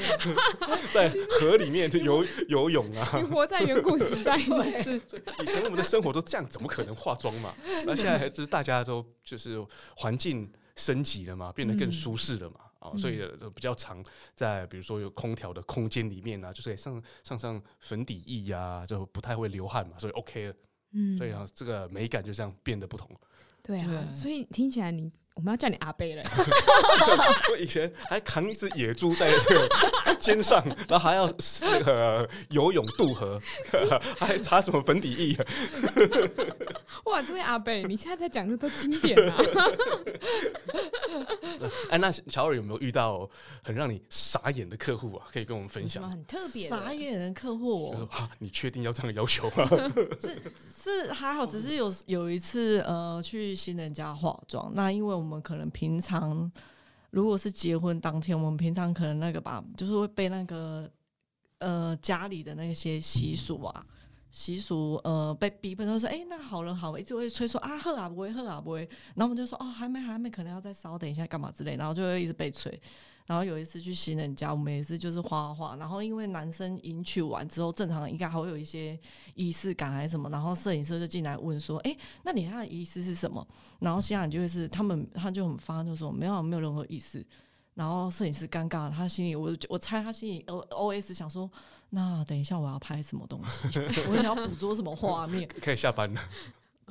[0.95, 3.21] 在河里面游游泳啊。
[3.21, 4.65] 你活在远古时代吗？
[5.43, 7.55] 以前我们的生活都这样，怎么可能化妆嘛？
[7.85, 9.63] 那现在还是大家都就是
[9.97, 10.51] 环境。
[10.77, 13.23] 升级了嘛，变得更舒适了嘛，啊、嗯，所以
[13.55, 14.05] 比较常
[14.35, 20.55] 在比如说有空调的空间里面啊，就是上上上粉底液呀、啊，就不太会流汗嘛，所以 OK 了，
[20.93, 23.09] 嗯，所以啊，这个美感就这样变得不同。
[23.63, 25.11] 对啊，对，所以听起来你。
[25.35, 26.23] 我们要叫你阿贝了。
[27.51, 31.27] 我以前还扛一只野猪在那个肩上，然后还要
[31.63, 33.41] 那个游泳渡河，
[34.21, 35.47] 还擦什么粉底液？
[37.05, 39.39] 哇，这位阿贝，你现在在讲的都经典啊！
[41.91, 43.29] 哎，那乔尔有没有遇到
[43.63, 45.29] 很让你傻眼的客户啊？
[45.33, 46.11] 可以跟我们分享？
[46.11, 48.29] 很特别傻眼的客户、哦啊？
[48.41, 49.69] 你确定要这样的要求吗？
[50.21, 50.43] 是
[50.83, 55.13] 是还好，只是有有一次呃去新人家化妆，那因为。
[55.13, 56.51] 我们可能平常
[57.11, 60.91] 如果是结婚当天，我们平常可能那个吧，就是会被那个
[61.59, 63.87] 呃家里的那些习俗啊
[64.33, 68.81] 习俗呃被逼迫，他说：“哎、那好了好了，一直会催说啊喝啊不会喝啊不会。”
[69.15, 72.81] 然后我们就说：“哦，还没还没，可能要再稍等一下，干嘛之类。”然后就会一直被催。
[73.25, 78.99] 然后有一次去新人家，我们也是就是画画，然后因为男生迎娶完之后，正常应该还会有一些
[79.35, 83.47] 仪式感还是什么，然后摄影师就进来问说：“哎，那你他的仪式是什么？”
[83.79, 87.25] 然后新人就会是他们，他就很发就说：“没有没有任何意思。”
[87.75, 91.51] 然后摄影师尴尬，他心里我我猜他心里 O O S 想说
[91.91, 93.79] ：“那等一下我要拍什么东西？
[94.11, 96.21] 我想要捕捉什么画面？” 可以下班了。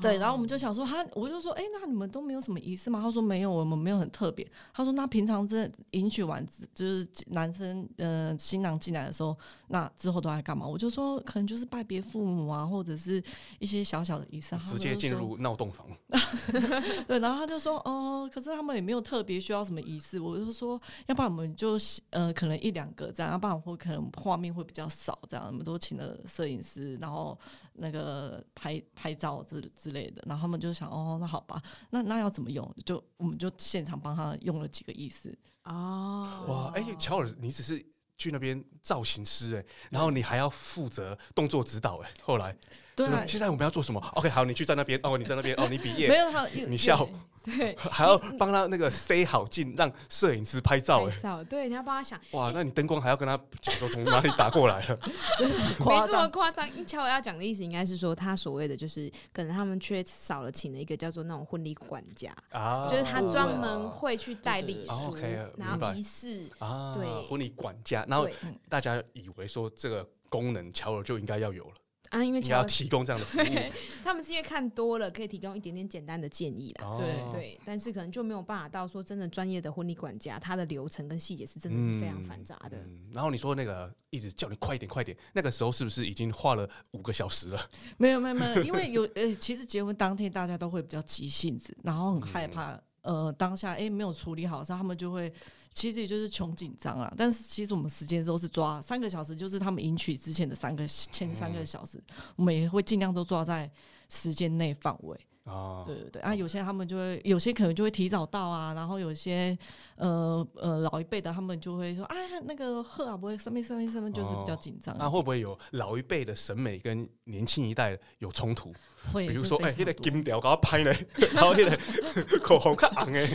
[0.01, 2.99] 对，然后我们就想说，他我就说，哎，那你们都没有什么仪式吗？
[3.01, 4.45] 他说没有，我们没有很特别。
[4.73, 9.37] 他说，那平常这迎娶完，就是男生呃新郎进来的时候，
[9.67, 10.65] 那之后都在干嘛？
[10.65, 13.23] 我就说，可能就是拜别父母啊，或者是
[13.59, 14.57] 一些小小的仪式。
[14.65, 15.85] 直接进入闹洞房。
[17.05, 20.19] 对，然后他就说，哦、呃，可是他们也没有特别需要什么仪式。
[20.19, 21.77] 我就说，要不然我们就
[22.09, 25.45] 呃可能一两个这样，要不然会可能画面会比较少这样。
[25.45, 27.37] 我们都请了摄影师，然后
[27.73, 29.90] 那个拍拍照之之。
[29.91, 32.73] 之类的，然后他们就想，哦，那好吧，那那要怎么用？
[32.85, 35.37] 就我们就现场帮他用了几个意思。
[35.65, 37.85] 哦，哇，哎、欸，乔尔，你只是
[38.17, 42.55] 去那边造型师哎，然后你还要负责动作指导哎，后来，
[42.95, 47.07] 对，现在我们要做什么？OK，好，你去在那边，哦，你在那边，哦，你毕业，没有他，你笑。
[47.43, 51.07] 对， 还要帮他那个塞好镜，让摄影师拍照。
[51.07, 52.19] 哎，照对，你要帮他想。
[52.31, 54.99] 哇，那你灯光还要跟他讲说从哪里打过来了？
[55.85, 56.69] 没这么夸张。
[56.75, 65.15] 一乔我要讲的意思应该是说，他所谓的就是可能他们缺少了请了一个叫做那种婚礼管家啊，就是他专门会去带礼数，
[65.57, 68.05] 然后仪式啊，对，婚礼管家。
[68.07, 68.27] 然后
[68.69, 71.73] 大家以为说这个功能乔尔就应该要有了。
[72.11, 73.71] 啊，因为你要提供这样的服务，
[74.03, 76.95] 他们是因为看多了，可以提供一点点简单的建议啦。
[76.97, 83.11] 对、哦、对，但是可能就没有办法到说真的专业的婚礼管家，他的流程跟细节是真的是非常繁杂的、嗯嗯。
[83.13, 87.69] 然后你说那个一直叫你快一点快一点，那个时候是不是已经花了五个小时了？
[87.97, 95.33] 没有没有没有，因为有 呃，其实结婚当天大家都会比较急性子，然后很害怕、嗯、呃当下哎、欸、没有处理好，所以他们就会。
[95.73, 103.71] 其实也就是穷紧张啊，但是其实我们时间都是抓三个小时，就是他们迎娶之前的三个前三个小时，嗯、我们也会尽量都抓在
[104.09, 105.17] 时间内范围。
[105.45, 109.57] 啊，对对对啊，有些他们就会，有些可能就会提早到啊，然后有些
[109.95, 114.95] 呃呃老一辈的他们就会说，啊那个贺啊不会上面上面上面就是比较紧张。
[114.99, 118.71] 那、会不会有老一辈的审美跟年轻一代有冲突？
[119.11, 120.93] 会，比如说哎，那个金条搞拍呢，
[121.33, 121.77] 然后那个
[122.43, 123.29] 口红较红哎。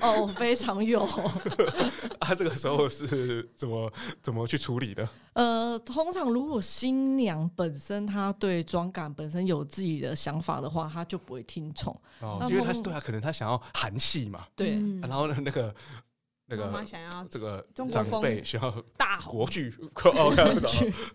[0.00, 1.02] 哦，非常有。
[2.20, 3.92] 啊，这个时候是怎么
[4.22, 5.08] 怎么去处理的？
[5.34, 11.94] 呃，通常如果新娘本身她对妆感本身有自己的想法的话，她就不会听从。
[12.20, 14.46] 哦，因为她对啊，可能她想要韩系嘛。
[14.56, 15.74] 对，嗯啊、然后呢，那个。
[16.48, 19.74] 那个妈妈想要这个长辈需要大国剧，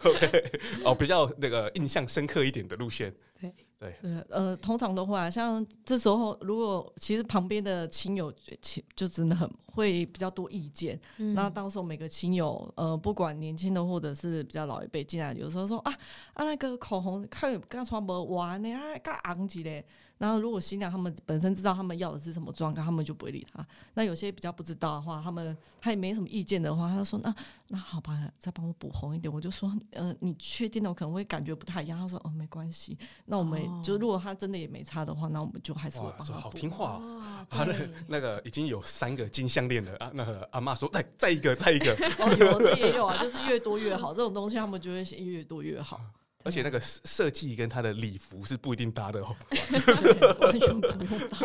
[0.03, 0.51] OK，
[0.83, 3.95] 哦，比较那个印象深刻一点的路线，对对，
[4.29, 15.91] 呃，通常的话，像这时候如果其实旁边的亲友亲就真的很会比较多意见，嗯、那到时候每个亲友呃，不管年轻的或者是比较老一辈进来，有时候说啊
[16.33, 19.85] 啊那个口红看刚穿不完呢，啊，刚昂起嘞。
[20.21, 23.65] 然后，如果新娘他们本身知道他们要的是什么妆，他们就不会理他。
[23.95, 27.35] 那有些比较不知道的话，他们他也没什么意见的话，他就说：“那
[27.69, 36.33] 那好吧，再帮我补红一点。”我就说：“呃，你确定的，我可能会感觉不太一样。”他说：“哦，没关系。”那我们、哦、就如果他真的也没差的话，那我们就还是会帮他。
[36.35, 40.11] 好听话、哦，他的那个已经有三个金项链了啊。
[40.13, 41.93] 那个阿妈说：“再再一个，再一个。
[42.19, 44.13] 哦”有这也有啊，就是越多越好。
[44.13, 45.99] 这种东西他们就会越多越好。
[46.43, 49.35] 而且那个设计跟他的礼服是不一定搭的哦，
[50.41, 51.37] 完全不用搭。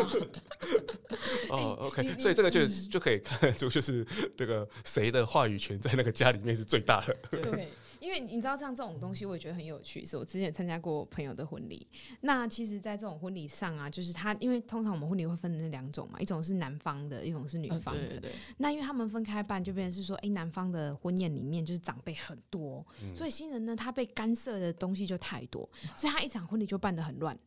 [1.49, 4.05] 哦，OK，所以这个就就可以看得出，就是
[4.37, 7.15] 这个谁的话语权在那个家里面是最大的。
[7.29, 7.67] 对，
[7.99, 10.03] 因为为你知道像这种东西，我也觉得很有趣。
[10.03, 11.87] 是我之前参加过朋友的婚礼，
[12.21, 18.01] 那其实，在这种婚礼上啊，就是他，因为通常我们婚礼会分成两种嘛，一种是男方的，一种是女方的。
[18.01, 27.37] 嗯、对对对，那因为他们分开办，就变成是说，哎、欸，男方的婚宴里面就是长辈很多，嗯、所以新人呢，他被干涉的东西就太多，所以他一场婚礼就办得很乱。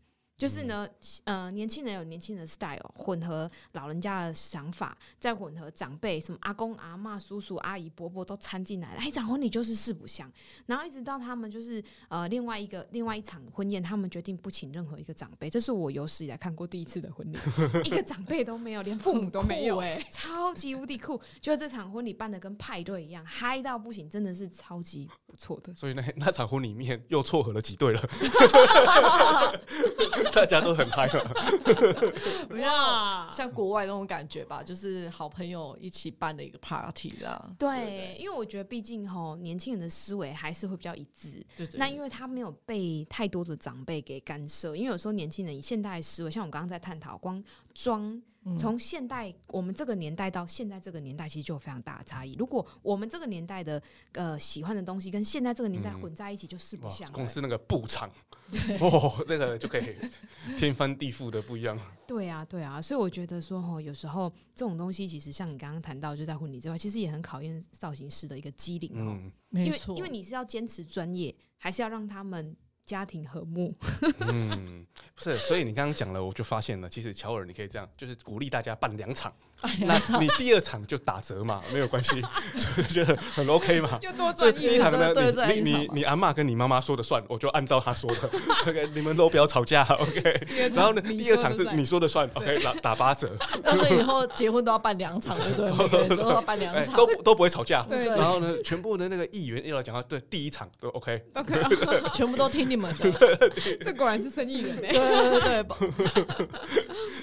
[0.40, 0.88] 就是呢，
[1.24, 10.32] 呃，年轻人有年轻人的 style，混合老人家的想法，再混合长辈，什么阿公阿嬷、叔叔阿姨、伯伯都掺进来了，一场婚礼就是四不像。
[10.64, 17.36] 然后一直到他们就是呃另外一个另外一场婚宴，他们决定不请任何一个长辈，这是我有史以来看过第一次的婚礼，
[17.84, 21.20] 一个长辈都没有，连父母都没有，哎、欸，超级无敌酷！
[21.42, 25.72] 就这场婚礼办的跟派对一样，嗨到不行，真的是超级不错的。
[25.74, 28.00] 所以那 那场婚里面又撮合了几对了。
[30.32, 31.24] 大家都很嗨了，
[32.48, 37.50] 不要像国外那种感觉吧，就是好朋友一起办的一个 party 啦。
[37.58, 41.44] 对，因为我觉得毕竟吼年轻人的思维还是会比较一致。
[41.56, 41.78] 对，对对。
[41.78, 47.42] 那因为他没有被太多的长辈给干涉，因为有时候年轻人以现代思维，像我刚刚在探讨，光
[47.74, 48.20] 装。
[48.58, 52.34] 从现代我们这个年代到现在这个年代，其实就有非常大的差异。
[52.38, 57.10] 如果我们这个年代的呃喜欢的东西跟现在这个年代混在一起，就是不像。
[57.12, 58.10] 公司那个布场，
[58.80, 59.94] 哦，那个就可以
[60.56, 61.78] 天翻地覆的不一样。
[62.06, 69.20] 对啊，对啊，所以我觉得说哦，有时候这种东西其实像你刚刚谈到，就在婚礼之外，其实也很考验造型师的一个机灵哦。
[69.50, 72.56] 嗯，因为因为你是要坚持专业，还是要让他们。
[72.90, 73.72] 家庭和睦，
[74.18, 79.32] 嗯，不是，所以你刚刚讲了，我就发现了，其实乔尔你可以这样，就是鼓励大家办两场。
[79.86, 82.22] 那你第二场就打折嘛， 没有关系，
[82.78, 83.98] 就觉得很 OK 嘛。
[84.02, 85.12] 又多赚一场呢，
[85.52, 88.30] 你你你阿妈跟你妈妈说的算，我就按照她说的。
[88.66, 90.70] OK，你们都不要吵架，OK。
[90.74, 93.30] 然后呢，第二场是你说的算，OK，打打八折。
[93.76, 96.16] 所以以后结婚都要办两场，对不对？
[96.16, 97.86] 都要办两场，都都不会吵架。
[97.90, 101.22] 然后呢，全部的那个议员又要讲话，对，第一场都 OK。
[101.34, 103.10] OK，全部都听你们的。
[103.80, 104.92] 这果然是生意人哎。
[104.92, 106.48] 对对对。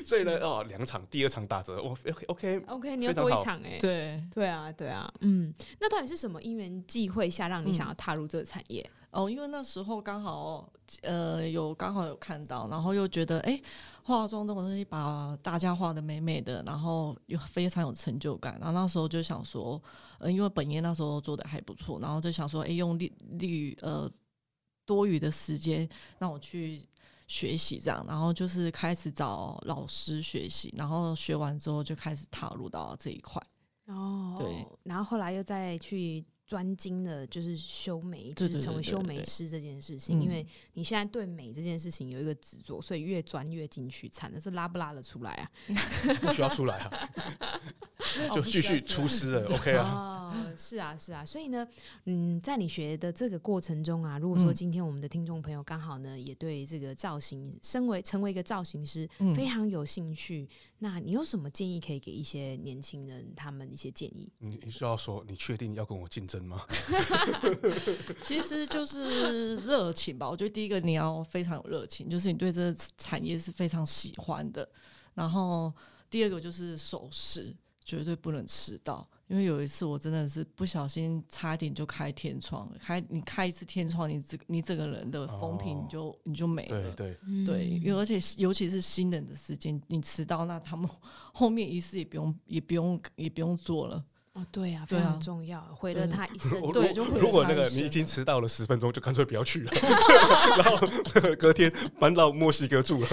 [0.05, 8.87] 所以呢，哦，两场，第二场打折，我 OK OK，你要多一场哎，对对啊对啊，嗯，那到底是什么因缘际会下让你想要踏入这个产业？
[9.11, 13.59] 哦，因为那时候刚好呃有刚好有看到，然后又觉得哎，
[14.03, 19.81] 化妆这种东西把大家画的美美的，然后又非常有成就感，然后那时候就想说，
[20.19, 24.09] 呃，因为本业那时候做的还不错，然后就想说，哎，用利利于呃
[24.85, 25.87] 多余的时间
[26.19, 26.87] 让我去。
[27.27, 33.41] 学习这样，然后就是开始找老师学习，然后学完之后就开始踏入到这一块。
[33.85, 36.25] 哦，对，然后后来又再去。
[36.47, 40.21] 专精的就是修眉，就是成为修眉师这件事情。
[40.21, 45.51] 因为你现在对美这件事情有一个执着，所以越钻越进去，惨的是拉不拉得出来啊？
[46.21, 47.09] 不需要出来啊，
[48.33, 49.45] 就继续出师了。
[49.53, 50.33] OK 啊？
[50.33, 51.25] 哦，是啊，是啊。
[51.25, 51.67] 所以呢，
[52.05, 59.05] 嗯，在你学的这个过程中啊，如果说今天我们的听众朋友刚好呢，也对这个造型，身为成为一个造型师
[59.35, 60.47] 非常有兴趣。
[60.79, 64.31] 那你有什么建议可以给一些年轻人，他们一些建议？
[64.37, 66.65] 你你需要说，你确定要跟我竞争吗？
[68.23, 70.29] 其实就是热情吧。
[70.29, 74.69] 我觉得第一个你要非常有热情，就是你对这个产业是非常喜欢的。
[75.15, 75.73] 然后
[76.11, 79.09] 第二个就是守时，绝对不能迟到。
[79.27, 86.91] 因为有一次我真的是不小心差一点就开天窗，开你开一次天窗，你这你整个人的风评你就、哦、你就没了。
[86.91, 90.89] 对对对，因为而且尤其是新人的时间，你迟到，那他们
[91.33, 94.01] 后面仪式也不用也不用也不用做了。
[94.31, 96.61] 哦，对啊，非常重要，毁了他一生。
[96.71, 99.71] 对，就如果那个你已经迟到了十分钟，就干脆不要去了，
[100.57, 100.87] 然后
[101.39, 103.07] 隔天搬到墨西哥住了。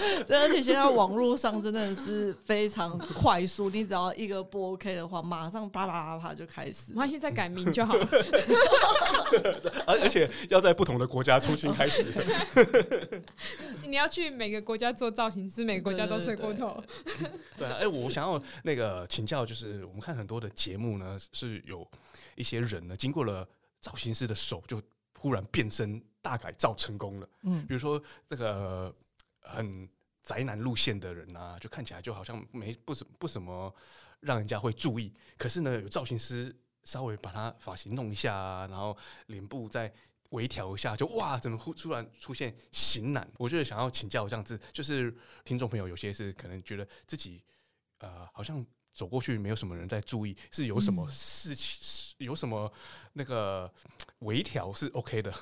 [0.28, 6.90] 而且现在网络上真的是非常快速，你只要一个不 OK 的话，马上啪啪啪啪就开始。
[6.90, 8.08] 没关系，再改名就好了。
[9.86, 12.12] 而而且要在不同的国家重新开始。
[13.86, 16.82] 你要去每个国家做造型师，每个国家都睡过头。
[17.56, 21.86] 对啊，哎，我想要那个请教，就是我们看很多的节目呢，是有
[22.36, 23.46] 一些人呢，经过了
[23.80, 24.80] 造型师的手，就
[25.18, 27.28] 忽然变身大改造成功了。
[27.42, 28.94] 嗯，比如说这个
[29.48, 29.88] 很
[30.22, 33.74] 宅男路线的人啊，就看起来就好像没不怎不怎么
[34.20, 35.12] 让人家会注意。
[35.36, 39.92] 可是呢，有造型师稍微把他发型弄一下啊，然后脸部再
[40.30, 43.28] 微调一下，就哇，怎么忽突然出现型男？
[43.38, 47.42] 我就是想要请教这样子，就是听众朋友有些是可能觉得自己
[47.98, 48.64] 呃好像。
[48.94, 52.16] 走过去没有什么人在注意，是有什么事情？
[52.18, 52.72] 嗯、有什么
[53.12, 53.72] 那个
[54.20, 55.32] 微调是 OK 的？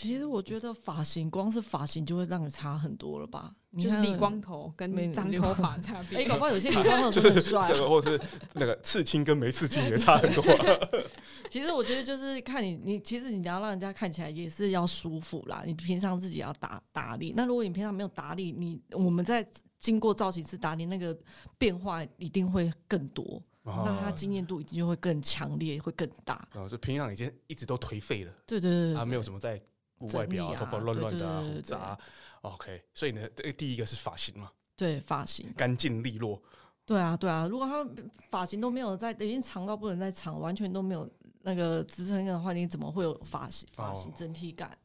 [0.00, 3.54] 其实我觉得发型，光是发型就会让你差很多了吧？
[3.76, 6.20] 就是理光头跟长头发差别。
[6.20, 8.20] 哎，搞不好 有些理光头 就是很帅，或者是
[8.54, 10.42] 那个刺青跟没刺青也差很多。
[11.50, 15.62] 其实我觉得就是看你，你其实你要让人家看起来也是要舒服啦。
[15.66, 19.46] 你平常自己要打打理，那如果你平常没有打理，你我们在
[19.78, 21.14] 经过造型师打理，那个
[21.58, 23.42] 变化一定会更多。
[23.62, 26.48] 那他经验度一定就会更强烈，会更大。
[26.54, 28.32] 哦，就平常已经一直都颓废了。
[28.46, 29.60] 对对对，啊没有什么在。
[30.14, 31.98] 外表啊，头发乱乱的啊，胡渣
[32.42, 32.82] ，OK。
[32.94, 36.40] 所以呢，这第一个是发型嘛，对，发型干净利落。
[36.86, 37.46] 对啊，对啊。
[37.48, 37.86] 如果他
[38.30, 41.08] 发型都没有在，已经长到不能再长，完全都没有
[41.42, 44.76] 那个支撑的话，你怎么会有发型发型整体感？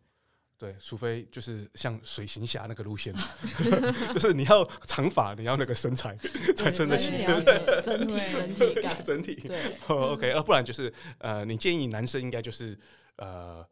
[0.58, 3.14] 对，除非就是像水行侠那个路线，
[4.14, 6.16] 就是你要长发，你要那个身材
[6.56, 7.12] 才撑得起，
[7.84, 9.36] 整体整体感，整体。
[9.36, 10.32] 对，OK。
[10.32, 12.78] 呃，不然就是呃，你建议男生应该就是
[13.18, 13.66] 呃。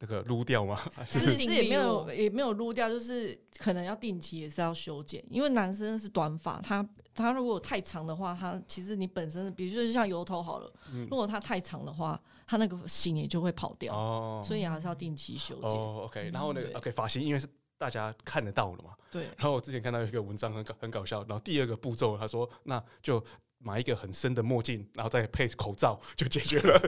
[0.00, 0.80] 那个撸掉吗？
[1.08, 15.70] 其实也没有，也没有撸掉，就是可能要定期也是要修剪，因为男生是短发，他他如果太长的话，他其实你本身，比如说像油头好了，嗯、如果他太长的话，他那个型也就会跑掉，哦、所以还是要定期修剪。
[15.70, 19.24] 哦，OK，然后那个对 OK 发型因为是大家看得到了嘛，对。
[19.36, 23.22] 然后我之前看到一个文章很搞很搞笑，然后第二个步骤他说那就。
[23.58, 26.80] 买一个很深的墨镜，然后再配口罩就解决了，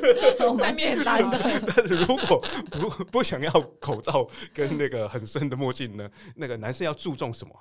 [0.54, 1.38] 蛮简单的。
[1.66, 3.50] 但如果不不想要
[3.80, 6.08] 口罩跟那个很深的墨镜呢？
[6.36, 7.54] 那个男生要注重什么？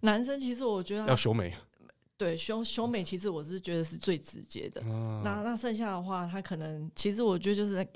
[0.00, 1.54] 男生其实我觉得要修眉。
[2.18, 4.82] 对，修修眉其实我是觉得是最直接的。
[4.84, 7.86] 嗯、那那剩下的话，他可能其实我觉得就是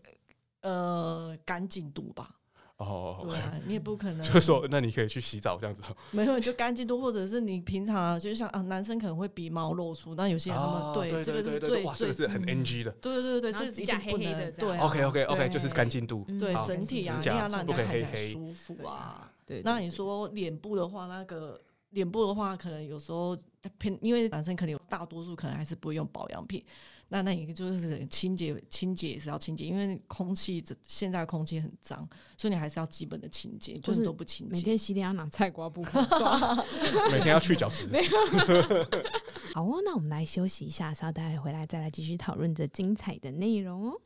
[0.62, 2.34] 呃赶紧读吧。
[2.78, 4.22] 哦，对啊，你也不可能。
[4.26, 5.82] 就是说，那你可以去洗澡这样子。
[6.10, 12.90] 没有，就干净度，或者是你平常就像啊，男生可能会鼻毛露出，那有些人他们对这个是最哇，这个是很 NG 的。
[13.00, 14.50] 对对对对，这指甲黑黑的。
[14.52, 16.24] 对，OK OK OK，就是干净度。
[16.40, 19.30] 对，整体啊，一定要让人家看起来舒服啊。
[19.46, 21.60] 对，那你说脸部的话，那个
[21.94, 23.34] 脸部的话，可能有时候
[23.78, 26.62] 偏，因为男生可能有大多数可能还是不会用保养品。
[27.08, 34.54] 那那一个就是清洁，清洁也是要清洁，因为空气这现在空气很脏，所以你还是要基本的清洁，就是都不清洁。
[34.54, 36.56] 每天洗脸要拿菜瓜布刷，
[37.12, 37.86] 每天要去角质。
[39.54, 44.00] 好哦，那我们来休息一下，稍待回来再来继续讨论这精彩的内容哦。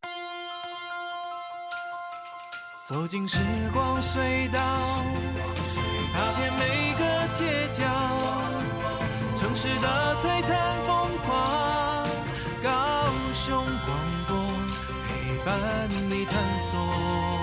[2.87, 3.39] 走进时
[3.73, 5.05] 光隧道，
[7.39, 7.85] 街角，
[9.37, 11.69] 城市的璀璨风光。
[15.45, 17.38] 伴你探索。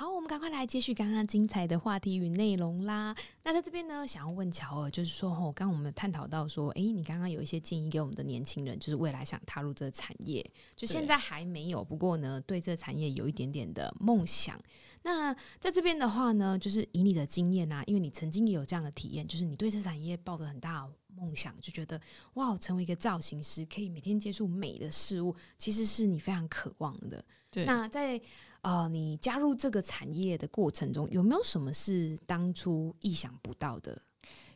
[0.00, 3.14] 好，我们赶快来继续刚刚精彩的话题与内容啦。
[3.42, 10.42] 那在这边呢，想要问乔尔，就是说，哦，刚刚我们探讨到说，哎，你刚刚有一些建议给我们的年轻人，就是未来想踏入这个产业，
[10.74, 14.58] 就现在还没有，不过呢，对这个产业有一点点的梦想。
[15.02, 22.00] 那在这边的话呢，就是以你的经验啊，因为你曾经也有这样的体验，就是你对这产业抱着很大梦想，就觉得
[22.34, 27.22] 哇，成为一个造型师，可以每天接触美的事物，其实是你非常渴望的。
[27.50, 27.66] 对。
[27.66, 28.18] 那在
[28.62, 34.00] 呃，你加入这个产业的过程中，有没有什么是当初意想不到的？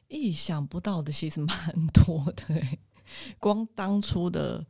[0.08, 2.78] 意想不到的其实蛮多的，
[3.38, 4.64] 光当初的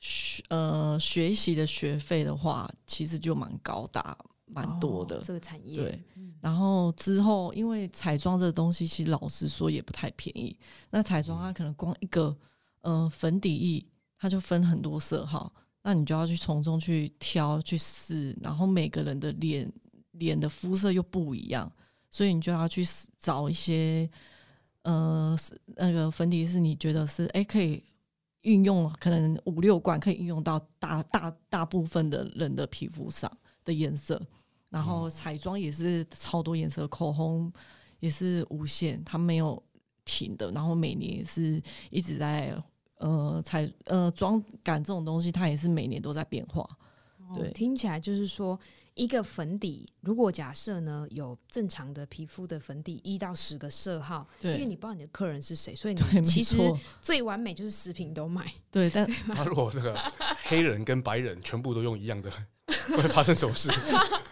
[0.00, 4.16] 学呃学习的学费的话，其实就蛮高大。
[4.50, 6.02] 蛮多的、哦、这个产业，对。
[6.40, 10.58] 然后之后，因为彩妆这个东西，其实老实说也不太便宜。
[10.88, 12.34] 那彩妆它可能光一个
[12.80, 13.86] 呃粉底液，
[14.16, 15.52] 它就分很多色号，
[15.82, 18.36] 那你就要去从中去挑去试。
[18.42, 19.70] 然后每个人的脸
[20.12, 21.70] 脸的肤色又不一样，
[22.10, 22.84] 所以你就要去
[23.18, 24.08] 找一些
[24.82, 25.36] 呃
[25.76, 27.82] 那个粉底是你觉得是哎可以
[28.42, 33.30] 运用，可能五六罐可以运用到大大大部分的人的皮肤上
[33.64, 34.20] 的颜色。
[34.70, 37.50] 然后彩妆也是超多颜色，口红
[38.00, 39.62] 也是无限，它没有
[40.04, 40.50] 停的。
[40.52, 41.58] 然后每年也是
[41.90, 42.54] 一直在
[42.98, 46.68] 呃彩呃妆感这种东西，它也是每年都在变化。
[47.34, 48.58] 对，听起来就是说，
[48.94, 56.56] 一个粉底，如果假设呢有正常的皮肤的粉底一到十个色号，对，因为你不知道你的客人是谁，所以你其实
[57.02, 58.50] 最完美就是十瓶都买。
[58.70, 59.96] 对，但他 如果那个
[60.44, 62.32] 黑人跟白人全部都用一样的。
[62.88, 63.70] 会发生什么事？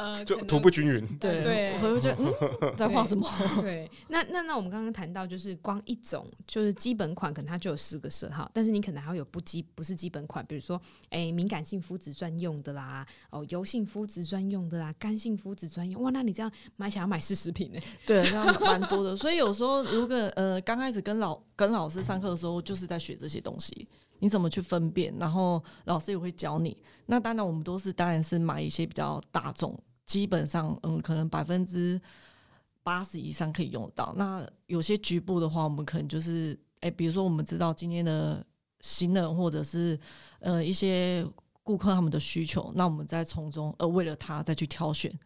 [0.00, 1.06] 呃，就涂不均匀。
[1.18, 2.16] 对对，我会觉得
[2.62, 3.28] 嗯，在画什么？
[3.60, 10.80] 对，那那那我们刚刚谈到，就是光一种就是基本款，可能它就有四个色号，但是你可能还会有不基不是基本款，比如说
[11.10, 16.02] 哎，敏感性肤质专用的啦，哦，油性肤质专用的啦，干性肤质专用。
[16.02, 17.80] 哇，那你这样买想要买四十瓶呢？
[18.06, 19.14] 对，这样蛮多的。
[19.16, 23.86] 所以有时候如果呃刚开始跟老跟老师上课的时候，就是在学这些东西。
[24.22, 25.14] 你怎么去分辨？
[25.18, 26.76] 然后老师也会教你。
[27.06, 29.74] 那当然，我们都是当然是买一些比较大众，
[30.10, 32.00] 基本上嗯，可能百分之
[32.82, 34.12] 八十以上可以用得到。
[34.16, 38.44] 那有些局部的话，我们可能就是哎、欸，比如说我们知道今天的
[38.80, 39.96] 新人或者是
[40.40, 41.24] 呃一些
[41.62, 45.16] 顾客他们的需求，那我们再从中呃为了他再去挑选。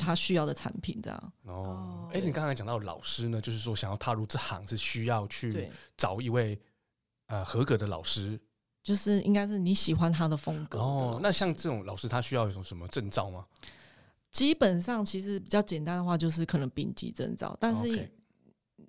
[0.00, 6.56] 他需要的产品这样哦，哎，你刚才讲到老师呢，就是说想要踏入这行是需要去找一位
[7.26, 8.40] 呃合格的老师，
[8.84, 11.18] 就是应该是你喜欢他的风格的哦。
[11.20, 13.44] 那像这种老师，他需要一种什么证照吗？
[14.36, 18.10] 基本上其实比较简单的话，就是可能丙级证照，但是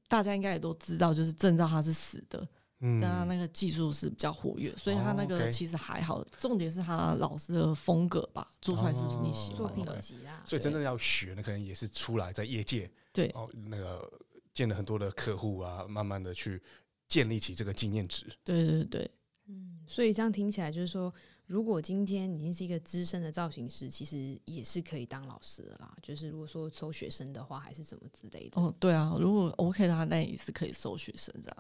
[0.09, 2.45] 大家应该也都知道，就是证照它是死的。
[2.79, 6.23] 嗯，但他那个技术是比较活跃，所以他那个其实还好。
[6.37, 9.99] 重点是他老师的风格吧，做出来是不是你喜欢的？
[10.45, 14.07] 所以真正要学呢，可能也是出来在业界，对哦，那个
[14.53, 16.61] 见了很多的客户啊，慢慢的去
[17.07, 18.27] 建立起这个经验值。
[18.43, 19.11] 对对对，
[19.47, 21.11] 嗯，所以这样听起来就是说，
[21.47, 25.95] 如果今天已经是一个资深的造型师，其实也是可以当老师的啦。
[26.03, 28.61] 就是如果说收学生的话，还是什么之类的。
[28.61, 31.57] 哦，对啊，如果 OK 的话，那也是可以收学生这样。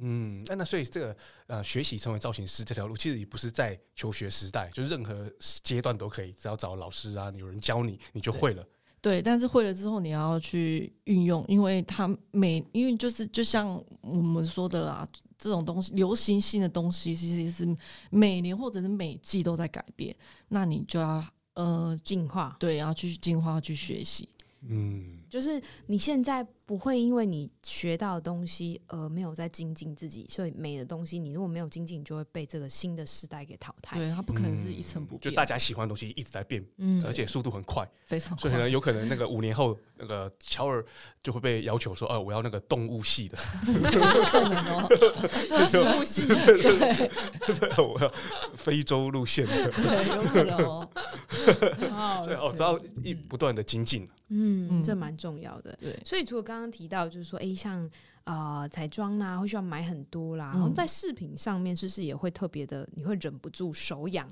[0.00, 1.16] 嗯，那那所以这个
[1.46, 5.30] 呃，学习成为造型师这条路，其实也不是在求学时代，就任何
[5.62, 8.64] 阶段都可以，只要找老师啊，有人教你，你就会了。
[9.00, 15.08] 对，对，但是会了之后，你要去运用，因为他每，因为就是就像我们说的啊，
[15.42, 17.76] 这种东西，流行性的东西，其实是
[18.10, 20.14] 每年或者是每季都在改变，
[20.46, 21.24] 那你就要
[21.54, 24.28] 呃进化，对，要去进化，去学习。
[24.60, 33.98] 嗯，就是你现在不会因为你学到的东西而没有在精进自己，所以美的东西你如果没有精进，你就会被这个新的时代给淘汰。
[33.98, 40.82] 对，它不可能是一成不变，就大家喜欢的东西一直在变，嗯，而且速度很快，非常快，所以呢，有可能那个五年后，那个乔尔
[41.22, 43.36] 就会被要求说，哦，我要那个动物系的，
[43.68, 44.88] 有可能哦，
[45.70, 46.34] 动物系，的。
[46.46, 48.10] 对对，我要
[48.56, 50.88] 非洲路线的，对，有可能哦，
[52.24, 54.08] 对哦，只要一不断的精进。
[54.34, 55.76] 嗯，嗯，这蛮重要的。
[55.78, 57.88] 对，所以除了刚刚提到，就是说，哎，像
[58.24, 62.88] 呃彩妆啦，会需要买很多啦，然后在饰品上面，是不是也会特别的？
[62.94, 64.28] 你会忍不住手痒？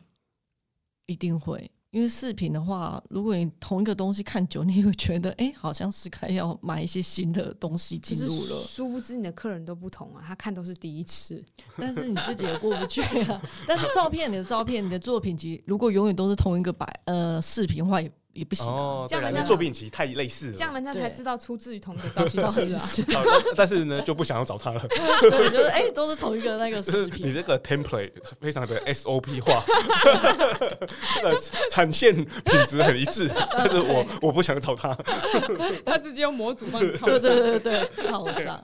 [1.07, 8.63] 一定会，因为饰品的话，如果你同一个东西看久，你会觉得，哎，好像是该要买一些新的东西进入了。
[8.63, 11.45] 殊不知你的客人都不同啊，他看都是第一次，
[11.77, 13.43] 但是你自己也过不去啊。
[13.67, 18.11] 但是照片，你的照片，你的作品集，如果永远都是同一个摆呃饰品的话，也。
[18.33, 23.05] 也不行哦，这样人家作品其实太类似了，这样人家才知道出自于同一个造型师。
[23.57, 24.81] 但是呢，就不想要找他了。
[25.21, 27.29] 对，就是哎，都是同一个那个 视频。
[27.29, 29.65] 你这个 template 非常的 SOP 化，
[31.15, 31.39] 这个
[31.71, 34.97] 产线品质很一致， 但是我我不想找他。
[35.85, 38.63] 他直接用模组帮你套上，对对对对，套上。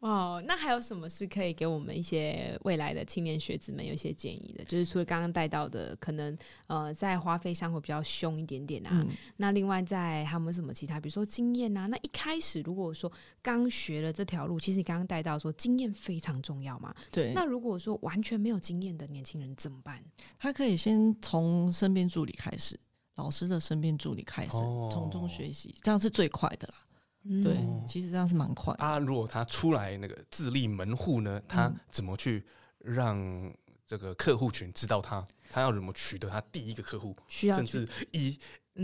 [0.00, 4.64] 哦，那还有什么是可以给我们一些未来的青年学子们有一些建议的？
[4.64, 6.36] 就是除了刚刚带到的，可能
[6.68, 8.90] 呃在花费上会比较凶一点点啊。
[8.92, 11.86] 嗯、那另外在还有没有什么其他，比如说经验啊？
[11.86, 16.94] 那一开始如果说刚学了这条路，其实你刚刚带到说经验非常重要嘛。
[17.10, 17.34] 对。
[17.34, 20.02] 那如果说完全没有经验的年轻人怎么办？
[20.38, 22.74] 他可以先从身边助理开始，
[23.16, 26.74] 老师的身边助理开始，从、哦、中学习，这样是最快的啦。
[27.22, 28.74] 对，其实这样是蛮快。
[28.78, 32.44] 啊，如果他出来那个自立门户呢，他怎么去
[32.78, 33.52] 让
[33.86, 35.26] 这个客户群知道他？
[35.50, 37.16] 他要怎么取得他第一个客户？
[37.28, 38.38] 需要甚至一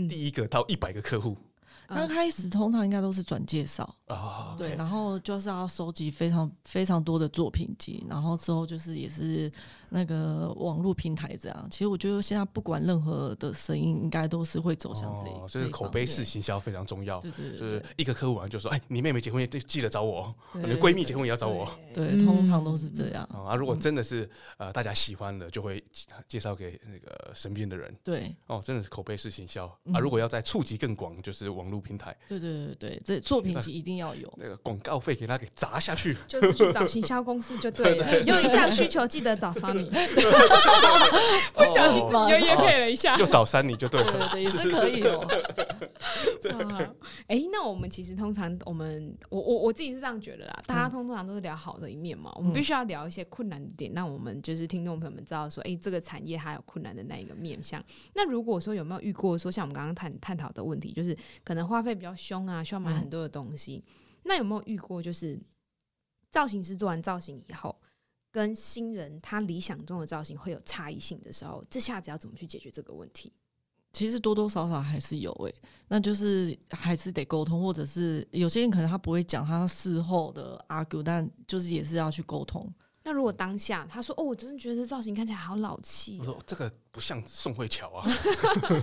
[0.07, 1.37] 第一个到一百个客户。
[1.87, 9.51] 刚开始通常应该都是转介绍啊，对，然后就是要收集非常非常多的作品集，然后之后就是也是
[9.89, 11.67] 那个网络平台这样。
[11.71, 17.19] 其实我觉得现在不管任何的声音，应该都是会走向这一，就是口碑式行销非常重要。
[17.21, 21.69] 对对对，就是一个客户完就说，哎，你妹妹结婚也记得找我，你闺蜜结婚也要找我。
[21.93, 23.23] 对，通常都是这样。
[23.25, 25.83] 啊，如果真的是呃大家喜欢的，就会
[26.27, 27.95] 介绍给那个身边的人。
[28.03, 29.99] 对，哦，真的是口碑式行销啊。
[29.99, 32.15] 如果要再触及更广，就是网络平台。
[32.27, 32.47] 对对。
[32.47, 38.19] 对对对，这作品集一定要有那个广告费，给他给砸下去， 就是去找行销公司就对了。
[38.19, 39.89] 你就以上需求记得找 Sunny，
[41.53, 45.27] 不小心又业配了一下，就找 Sunny 就对了，对对，也是可以哦。
[47.27, 57.83] 哎，那我们其实通常我们我我我自己是这样觉得啦，大家通常都是聊好的一面嘛，我们必须要聊一些困难的点，让我们就是听众朋友们知道说，哎，这个产业还有困难的那一个面向。
[58.13, 62.47] 那如果说有没有遇过说像我们刚刚探探讨的问题，就是可能花费比较凶。
[62.47, 63.83] 啊，需要买很多的东西。
[63.85, 63.93] 嗯、
[64.23, 65.39] 那有没有遇过，就是
[66.31, 67.75] 造型师做完造型以后，
[68.31, 73.33] 跟新人他理想中的造型会有差异性的时候，这下子要怎么去解决这个问题？
[73.93, 82.71] 其实多多少少还是有诶、欸，那就是还是得沟通，或者是有些人可能他不会讲他事后的 argue，但就是也是要去沟通。
[83.03, 88.05] 那如果当下他说：“哦，我真的觉得这造型看起来好老气。”我说：“这个不像宋慧乔啊。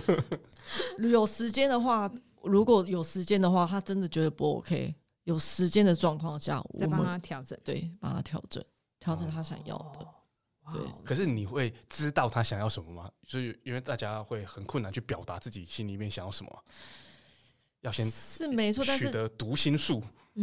[0.97, 2.11] ”有时间的话，
[2.45, 4.95] 如果有时间的话，他真的觉得不 OK。
[5.23, 8.63] 有时间的状况下，再帮他调整，对，帮他调整，
[8.99, 10.05] 调整他想要的。
[10.65, 13.11] 哦、对，可是你会知道他想要什么吗？
[13.27, 16.63] 所以因为大家会很困难去表达自己心里面想要什么，
[17.81, 19.99] 要先是没错，但是取得读心术。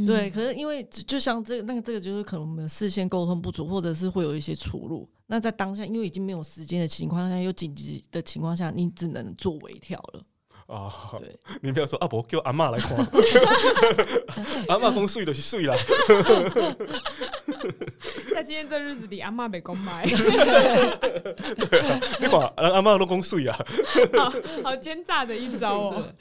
[0.07, 5.09] 对，可是因为就像这个那个这个，就是可能我们事先沟通不足，或者是会有一些出入。
[5.27, 10.25] 那在当下，因为已经没有时间的情况下，又紧急的情况下，你只能做微调了。
[10.67, 12.97] 啊，对， 你不要说阿伯叫阿妈来看，
[14.69, 15.75] 阿妈讲睡就是睡啦。
[18.35, 20.05] 在今天这日子里，阿妈没公买。
[20.05, 20.13] 你
[22.27, 23.57] 看，阿妈都讲睡啊，
[24.17, 24.33] 好
[24.65, 26.15] 好奸诈的一招哦。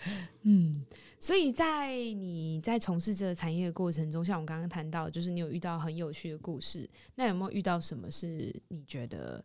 [0.44, 0.74] 嗯，
[1.20, 9.44] 所以在你在从事这个产业的过程中，像我刚刚谈到，就是你有遇到很有趣的故事，那有没有遇到什么是你觉得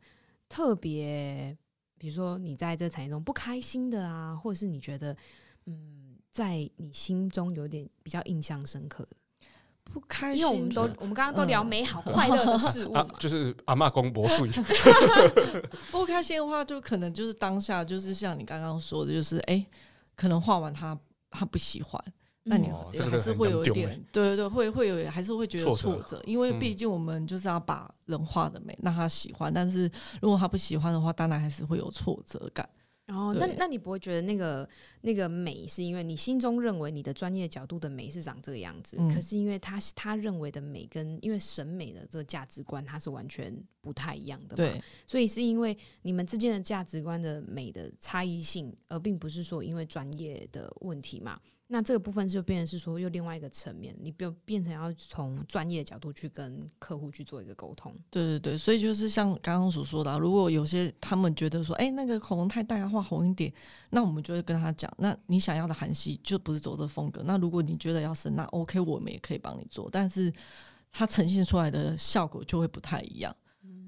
[0.49, 1.57] 特别？
[2.07, 5.17] 比如说你在这产业中不开心的啊，或者是你觉得
[5.65, 9.11] 嗯，在你心中有点比较印象深刻的
[9.83, 14.49] 不开心，因为我们都我们刚刚都聊美好快乐的事物，啊，就是阿妈公婆睡。
[15.91, 19.67] 不开心的话，就可能就是当下就是像你刚刚说的，就是哎，
[20.15, 20.97] 可能画完他
[21.33, 22.01] 他不喜欢。
[22.49, 29.53] 那你还是会有一点，对对对，会会有，还是会觉得挫折，因为毕竟我们就是要把人画的美，让他喜欢。
[29.53, 29.91] 但是
[30.23, 32.69] 如果他不喜欢的话，当然还是会有挫折感。
[33.09, 34.69] 哦，那那你不会觉得那个
[35.01, 44.57] 那个美，是因为你心中认为你的专业角度的美是长这个样子，可是因为他他认为的美跟因为审美的这个价值观，它是完全不太一样的嘛？
[44.57, 51.41] 对，所以是因为你们之间的价值观的美的差异性，而并不是说因为专业的问题嘛？
[51.69, 57.93] 那这个部分就变成是说，又另外一个层面，你变变成要从专业的角度去跟客户去做一个沟通。
[58.09, 63.53] 对对对，所以就是像刚刚所说的，如果有些他们觉得说，哎，那个口红太淡，要画红一点，
[63.91, 67.23] 那我们就会跟他讲，那你想要的韩系就不是走这风格。
[67.25, 70.33] 那如果你觉得要深，那 OK，我们也可以帮你做，但是
[70.93, 73.35] 它呈现出来的效果就会不太一样。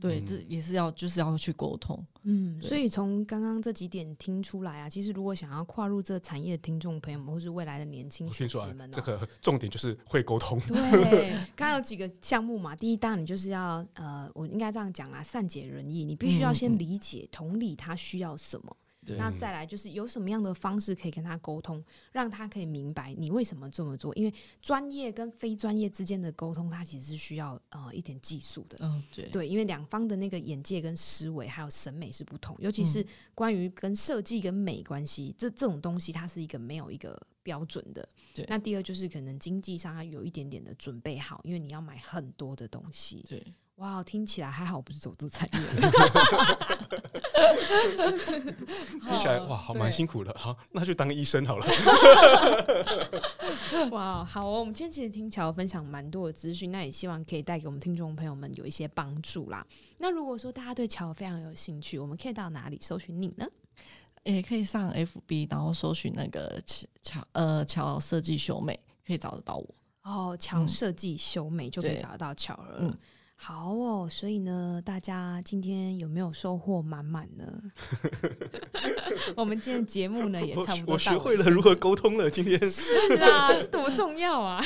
[0.00, 2.04] 对，这也是要就是要去沟通。
[2.22, 10.60] 嗯，所以从刚刚这几点听出来啊，其实如果想要跨入这个产业的听众朋友们，或是未来的年轻学子们，这个 重点就是会沟通。
[10.60, 18.76] 对， 刚刚有几个项目嘛，第一，当然你就是要呃，我应该这样讲啊，善解人意，你必须要先理解、嗯、同理他需要什么。
[19.16, 21.82] 那再来就是有什么样的方式可以跟他沟通，
[22.12, 24.14] 让他可以明白你为什么这么做？
[24.14, 28.76] 因为专业跟非专业之间的沟通，它其实是需要呃一点技术的。
[28.80, 33.04] 嗯，对，对，因为两方的那个眼界跟思维还有审美是不同，尤其是
[33.34, 38.08] 关于跟设计跟美关系，这这种东西它是一个没有一个标准的。
[38.34, 43.24] 对，那第二就是可能经济上要有一点点的准备好，因为你要买很多的东西。
[43.28, 43.42] 对。
[43.78, 45.60] 哇，听起来还好，不是走这产业。
[49.06, 50.34] 听起来哇，好蛮辛苦的。
[50.36, 51.66] 好，那就当医生好了。
[53.92, 59.64] 哇，好哦，我们今天其实听乔分享蛮多的资讯，那也希望可以带给我们听众朋友们有一些帮助啦。
[59.98, 63.46] 那如果说大家对乔非常有兴趣，我们可以到哪里搜寻你呢？
[64.24, 66.60] 也可以上 FB，然后搜寻那个
[67.04, 68.76] 乔呃乔设计修美，
[69.06, 69.74] 可以找得到我。
[70.02, 72.78] 哦，乔设计修美就可以找得到乔儿。
[72.80, 72.92] 嗯
[73.40, 77.62] 好哦，所以呢，大家今天有没有收获满满呢？
[79.36, 82.28] 我们今天节目呢也差不多，我学会了如何沟通了。
[82.28, 84.60] 今天是啊，这多重要啊！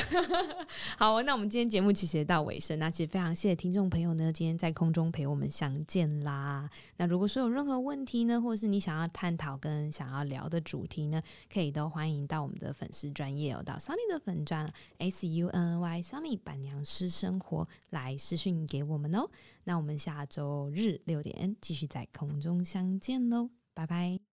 [0.96, 6.68] 好，那我们今天节目其实也到尾声，那其实非常谢谢听众朋友呢，今天在空中陪我们相见啦。
[6.96, 18.61] 那如果说有任何问题呢，或者是你想要探讨跟想要聊的主题呢，可以都欢迎到我们的粉丝专业哦，到 Sunny 的粉专 S U N N Y Sunny 板娘私生活来私讯。
[18.66, 19.28] 给我们哦，
[19.64, 24.31] 那我们下周日六点继续在空中相见喽，拜拜。